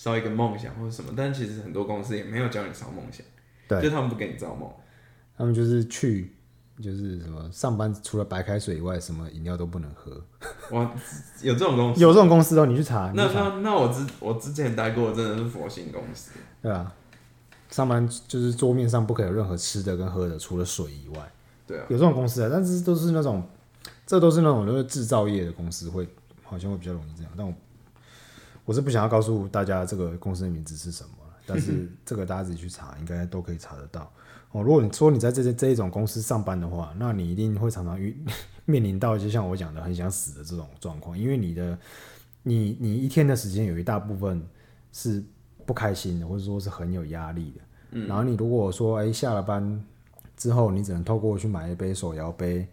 [0.00, 3.22] 烧一个梦想或者什么，但其实很多公司也没有教你烧梦想，
[3.68, 3.82] 对。
[3.82, 4.66] 就他们不给你造梦，
[5.36, 6.34] 他们就是去，
[6.82, 10.10] 就是什么上班除了白开水以外，什么饮料都不能喝。
[10.74, 10.90] 哇，
[11.42, 16.30] 有这种公司，有这种公司哦，你去查，你那那那我之我之前待过的真的是佛心公司，
[16.62, 16.94] 对啊？
[17.68, 21.30] 上班就是桌面上不可以有任何吃的跟喝的，除了水以外，
[21.66, 23.46] 对啊，有这种公司啊，但是都是那种，
[24.06, 26.08] 这都是那种就是制造业的公司会
[26.42, 27.52] 好像会比较容易这样，但我
[28.64, 31.10] 我是不想要告诉大家这个公司的名字是什么，
[31.46, 34.12] 但是这个大家自己去查，应该都可以查得到。
[34.52, 38.16] 哦，如果你说你在这些这一种公司上班的话，那你一定会常常遇
[38.66, 41.78] 面临到就像我讲的很想死的这种状况，因为你的
[42.42, 44.42] 你你一天的时间有一大部分
[44.92, 45.22] 是
[45.64, 47.60] 不开心的，或者说是很有压力的。
[47.92, 49.84] 嗯，然后你如果说哎、下了班
[50.36, 52.66] 之后，你只能透过去买一杯手摇杯，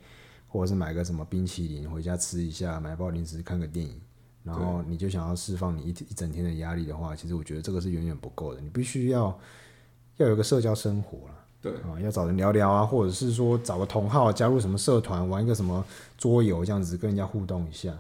[0.47, 3.99] 或者是买个什么冰淇淋回家吃一下，买包零食看个电影，
[4.47, 9.37] 然后你就想要释放你一一整天的压力的话，其实我觉得这个是远远不够的，你必须要
[10.15, 11.33] 要有个社交生活啦。
[11.61, 15.83] 对啊，要找人聊聊啊，或者是说找个同好加入什么社团，玩一个什么
[16.17, 17.93] 桌游，这样子跟人家互动一下。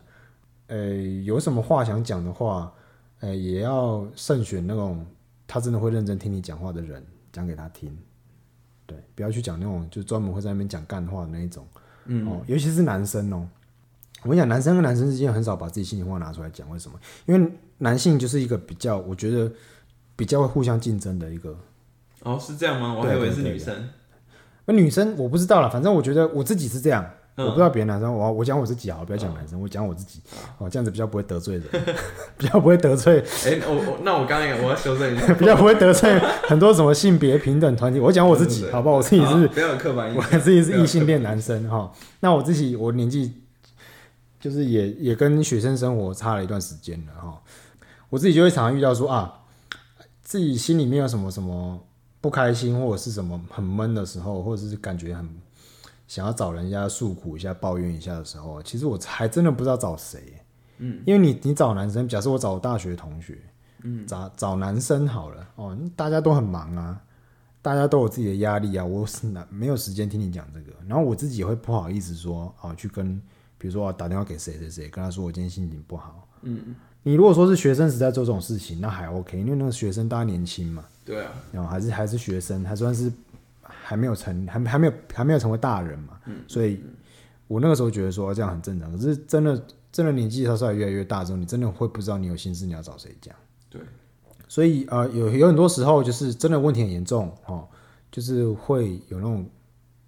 [0.67, 2.71] 呃、有什么话想讲的话，
[3.19, 5.05] 呃、也要慎选那种
[5.45, 7.97] 他真的会认真听你讲话的人，讲给他听。
[8.85, 11.67] 对，不要去讲那种就专门会在那边讲干话的那一种。
[12.05, 13.47] 嗯，哦，尤其是男生哦。
[14.23, 16.99] 我跟你讲，男生跟男生之间很少把自己心里话拿出来讲，为什么？
[17.25, 19.51] 因为男性就是一个比较，我觉得
[20.15, 21.55] 比较会互相竞争的一个
[22.23, 22.95] 哦，是这样吗？
[22.97, 23.89] 我还以为是女生，
[24.65, 27.05] 那女生我不知道了，反正我觉得我自己是这样，
[27.35, 28.11] 嗯我不知道别的男生。
[28.11, 30.19] 我我讲我自己好了，不要讲男生，我讲我自己，
[30.57, 31.63] 哦，这样子比较不会得罪人，
[32.37, 37.99] 比较不会得罪，哎、我我那我刚刚也我要修正一下， 比较不会得罪很多什么性别平等团体。
[37.99, 38.95] 我讲我自己，好不好？
[38.95, 41.91] 我自己是，好不要有刻板印象我，自己是异性恋男生哈。
[42.21, 43.31] 那我自己我年纪
[44.39, 47.41] 就是也也跟学生生活差了一段时间了哈。
[48.09, 49.41] 我自己就会常常遇到说啊，
[50.21, 51.79] 自己心里面有什么什么
[52.21, 55.27] 不开心，或者是什么很闷的时候，或者是感觉很
[56.07, 60.41] 想要找人家诉苦一下、抱怨一下的时候，其实我还真的不知道找谁。
[60.77, 63.37] 嗯，因为你你找男生，假设我找我大学同学，
[63.83, 67.01] 嗯，找找男生好了哦，大家都很忙啊，
[67.61, 73.21] 大大家都有自己的压力啊，我是哪没有时间听你讲这个，然后我自己也会不好意思说啊，去跟
[73.57, 76.27] 比如说、我、打电话给谁谁谁，跟他说我今天心情不好。
[76.43, 83.11] 嗯，你如果说是学生时代做这种事情，那还 OK，因为那个学生大家年轻嘛，对啊，然后还是还是学生，还算是
[83.61, 86.79] 还没有成，还还没有还没有成为大人嘛，所以
[87.47, 88.91] 我那个时候觉得说这样很正常。
[88.91, 93.33] 可是真的真的年纪稍稍微越来越大之后，你真的会不知道你有心事你要找谁讲。
[93.69, 93.81] 对，
[94.47, 97.67] 所以呃，有有很多时候就是真的问题很严重哦，
[98.11, 99.49] 就是会有那种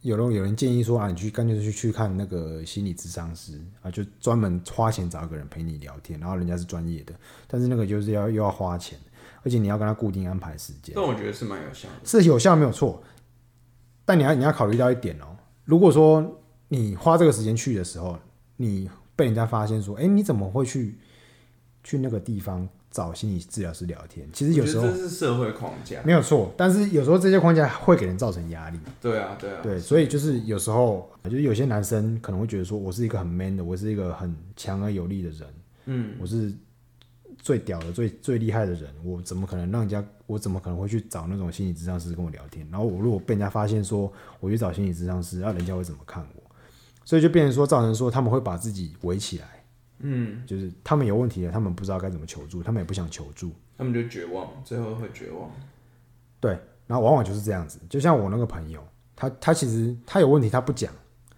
[0.02, 7.14] 有人有人建议说啊，你去干脆去去看那个心理咨商师啊，就专门花钱找一个人陪你聊天，然后人家是专业的，
[7.48, 8.98] 但是那个就是要又要花钱，
[9.44, 12.06] 而且你要跟他固定安排时间，但我觉得是蛮有效的。
[12.06, 13.04] 是有效没有错，
[14.06, 15.36] 但你要你要考虑到一点哦，
[15.66, 16.40] 如果说
[16.70, 18.18] 你花这个时间去的时候，
[18.56, 20.98] 你被人家发现说，哎、你怎么会去
[21.84, 24.28] 去那个地方找心理治疗师聊天？
[24.34, 26.02] 其实有时候这是社会框架。
[26.04, 28.80] 没有错，但是有时候这些框架会给人造成压力。
[29.02, 35.48] 对啊，对啊，对，所以就是有时候，就是有些男生可能会觉得说，我是一个很 man 的，我是一个很强而有力的人，
[35.86, 36.52] 嗯，我是
[37.38, 42.68] 最屌的、最最厉害的人，我怎么可能让人家，我怎么可能会去找那种心理治疗师跟我聊天？
[42.72, 46.44] 然后我如果被人家发现说我去找心理治疗师，那人家会怎么看我？
[47.06, 49.59] 所以就变成说，造成说他们会把自己围起来，
[50.00, 55.50] 嗯，就是他们有问题了，他们不知道该怎么求助，他们也不想求助，他们就绝望，最后会绝望。
[56.40, 57.80] 对，然后往往就是这样子。
[57.90, 58.82] 就像我那个朋友，
[59.16, 60.92] 他他其实他有问题，他不讲，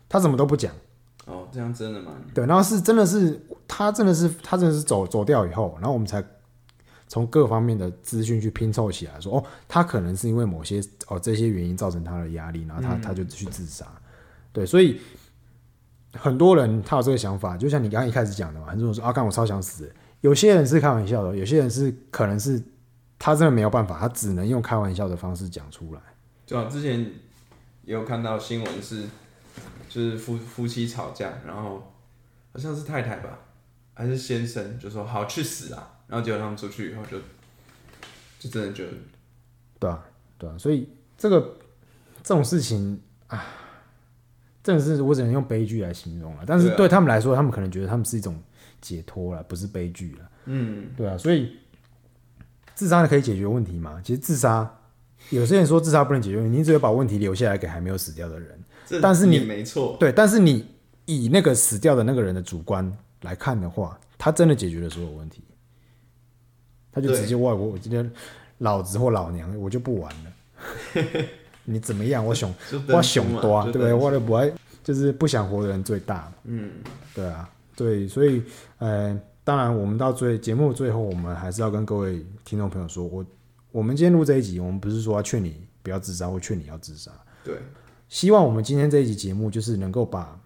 [0.08, 0.74] 他什么都不讲。
[1.26, 6.24] 哦，这样真的吗对，然后是真的是他真的是他真的是走走掉以后，然后我们才
[7.08, 13.86] 从各方面的资讯去拼凑起来说，哦，他可能是因为某些哦这些原因造成他的压力，然后他、他就去自杀。
[14.52, 15.00] 对，所以
[16.14, 19.92] 很多人他有这个想法，就像你刚刚一开始讲的嘛，很多人说啊，干我超想死。
[20.22, 22.62] 有些人是开玩笑的，有些人是可能是
[23.18, 26.02] 他真的没有办法，他只能用开玩笑的方式讲出来。
[26.46, 27.00] 就好之前
[27.84, 29.06] 也有看到新闻是，
[29.90, 31.92] 就是夫夫妻吵架，然后
[32.54, 33.40] 好像是太太吧，
[33.94, 37.18] 还是先生，就说好去死啊，然后结果他们出去以后就，
[38.38, 38.84] 就真的就
[39.80, 40.04] 对啊，
[40.38, 40.88] 对啊，所以
[41.18, 41.58] 这个
[42.22, 43.44] 这种事情啊，
[44.64, 46.44] 真的是我只能用悲剧来形容了。
[46.46, 48.40] 但是对他们来说，他们可能觉得他们是一种
[48.80, 50.30] 解脱了，不是悲剧了。
[50.46, 51.58] 嗯，对啊，所以
[52.74, 54.02] 自杀可以解决问题吗？
[54.04, 54.72] 其实自杀，
[55.30, 58.60] 有些人说自杀不能解决问题，你只有把问题留下来给还没有死掉的人。
[59.02, 60.68] 但是你没错，对，但是你
[61.06, 62.92] 以那个死掉的那个人的主观
[63.22, 65.42] 来看的话，他真的解决了所有问题，
[66.92, 68.12] 他就直接我我我今天
[68.58, 70.34] 老子或老娘我就不玩了，
[71.66, 72.26] 你怎么样？
[72.26, 73.94] 我想我登出嘛熊多，对不对？
[73.94, 74.52] 我的不爱
[74.84, 76.72] 就是不想活的人最大，嗯，
[77.14, 78.42] 对啊，对，所以
[78.80, 83.26] 呃，当然我们到最节目最后，我们还是要跟各位听众朋友说，我
[83.72, 87.12] 我们今天录这一集，我们不是说要劝你不要自杀，或劝你要自杀，
[87.44, 87.58] 对，
[88.10, 90.40] 希望我们今天这一集节目就是能够把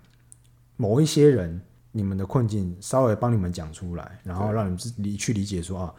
[0.75, 1.61] 某一些人
[1.93, 5.93] 你们的困境稍微帮你们讲出来，然后让你们自理去理解说啊，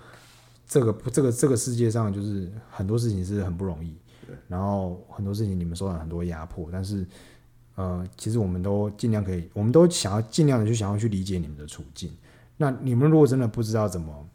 [0.68, 3.96] 这个这个这个世界上就是很多事情是很不容易，
[4.48, 7.06] 然后很多事情你们受到很多压迫，但是
[7.74, 12.10] 呃，其实我们都尽量可以，我们都想要尽量的去想要去理解你们的处境。
[12.56, 14.26] 那你们如果真的不知道怎么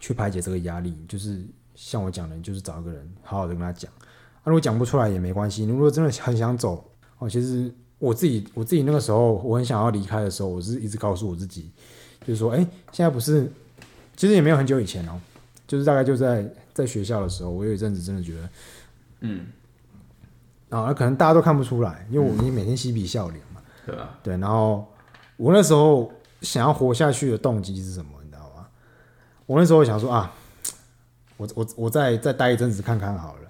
[0.00, 1.40] 去排解这个压力，就是
[1.74, 3.90] 像我讲的，就是找一个人好好的跟他讲。
[3.92, 5.64] 啊，如果讲不出来也没关系。
[5.64, 6.84] 你如果真的很想走，
[7.18, 11.70] 哦，其实我自己我自己那个时候我很想要离开的时候，我是一直告诉我自己，
[12.26, 12.58] 就是说，哎、
[12.90, 13.52] 现在不是，
[14.16, 15.20] 其实也没有很久以前哦，
[15.66, 18.48] 就是大概就在在学校的时候，我有一阵子真的觉得，
[19.20, 19.46] 嗯，
[20.68, 24.18] 啊，可能大家都看不出来，因为我们每天嬉皮笑脸嘛，对吧？
[24.22, 24.86] 对，然后
[25.36, 26.12] 我那时候
[26.42, 28.66] 想要活下去的动机是什么，你知道吗？
[29.46, 30.32] 我那时候想说啊，
[31.36, 33.40] 我我我再再待一阵子看看好了。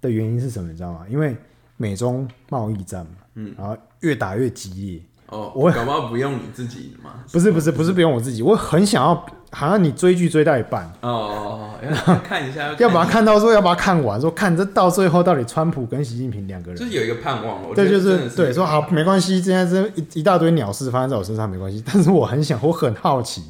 [0.00, 1.06] 的原因是什么，你知道吗？
[1.08, 1.36] 因为
[1.76, 5.02] 美中贸易战嘛，嗯，然后越打越激烈。
[5.28, 7.14] 哦，我搞不好不用你自己的嘛。
[7.32, 11.70] 不是不是不是不用我自己，我很想要，好像你追剧追到一半，哦哦
[12.06, 17.74] 哦，看一下，要把它看看到说要把它看完，说看这到最后到底川普跟习近平两个人就是有一个盼望。
[17.74, 23.42] 对，就是对，说好没关系，现在这一一大堆鸟事发生在我身上没关系，但是我很想，我很好奇，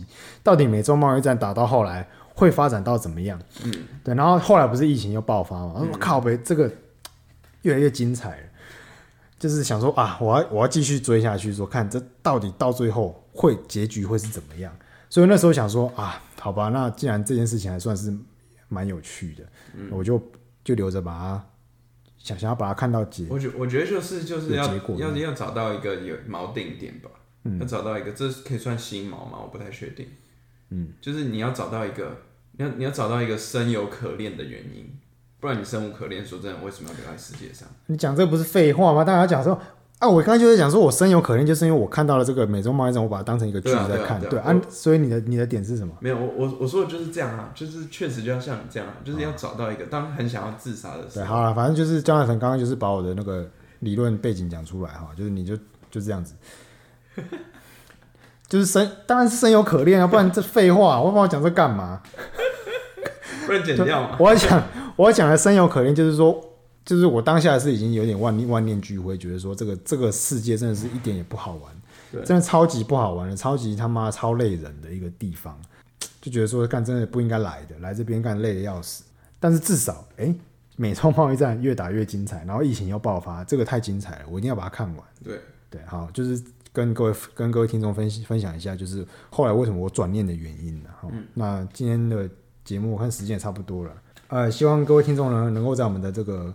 [0.42, 3.38] 到底美洲贸易战打到后来会发展到怎么样？
[3.64, 3.72] 嗯，
[4.02, 6.70] 对，然后后来不是疫情又爆发嘛，嗯我靠呗，这个
[7.62, 8.36] 越来越精彩了，
[9.38, 14.74] 就是想说啊，我要我要继续追下去，说看这到底到最后会结局会是怎么样？
[15.08, 18.12] 所以那时候想说啊，好吧，那既然这件事情还算是
[18.68, 19.44] 蛮有趣的，
[19.76, 20.20] 嗯我就
[20.64, 21.46] 就留着把它
[22.18, 23.26] 想想要把它看到结。
[23.28, 27.10] 我觉我觉得就是就是要果要要找到一个有锚定点吧，
[27.60, 29.38] 要找到一个，这可以算新锚吗？
[29.42, 30.08] 我不太确定。
[30.70, 32.16] 嗯，就是你要找到一个，
[32.52, 34.98] 你要你要找到一个生有可恋的原因，
[35.46, 36.26] 不不然你生无可恋。
[36.26, 37.68] 说真的，为什么要留在世界上？
[37.86, 39.04] 你讲这不是废话吗？
[39.04, 39.56] 大家讲说
[40.00, 44.20] 啊，我刚才就在讲说我生有可恋，就是因为我看到了这个美洲贸易战，我把它当成一个剧在看。
[44.22, 45.94] 对啊所以你的你的点是什么？
[46.00, 55.56] 没有，我我我说的就是这样啊，就是确实就要像你这样，就是要找到一个当很想要自杀的时对，候，好了，反正就是江大成刚刚就是把我的那个理论背景讲出来哈，就是你就
[55.88, 56.34] 就这样子，
[58.48, 62.02] 就是生当然是生有可恋啊，不然这废话，我帮我讲这干嘛？
[63.46, 64.16] 不然剪掉嘛。
[64.20, 64.60] 我要讲
[64.96, 66.42] 我讲的深有可恋，就是说，
[66.84, 75.60] 就是我当下是已经有点万念万念俱灰，觉得说这个这个世界真的是一点也不好玩，真的超级不好玩的，超级他妈超累人的一个地方，
[76.20, 79.04] 就觉得说干真的不应该来的，来这边干累的要死。
[79.38, 80.34] 但是至少，哎、
[80.76, 85.04] 美洲贸易战越打越精彩，然后疫情又爆发，这个太精彩了，我一定要把它看完。
[85.22, 85.38] 对，
[85.68, 86.42] 对，好，就是
[86.72, 90.88] 跟各位跟各位听众分析分享一下，就是后来为什么我转念的原因呢？
[90.98, 92.28] 好，那今天的
[92.64, 93.92] 节目我看时间也差不多了，
[94.28, 96.54] 呃，希望各位听众呢能够在我们的这个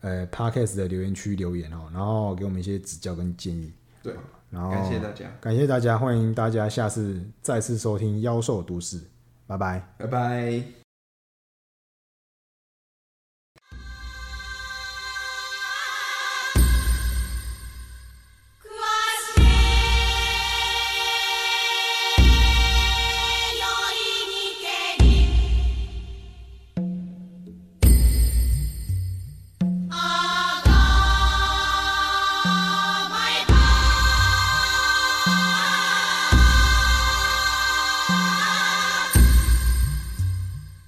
[0.00, 4.14] 呃 podcast 的留言区留言哦，然后给我们一些指教跟建议，对，
[4.50, 9.00] 然后感谢大家，感谢大家，欢迎大家下次再次收听妖兽都市，
[9.46, 9.94] 拜拜。
[9.98, 10.81] 拜拜。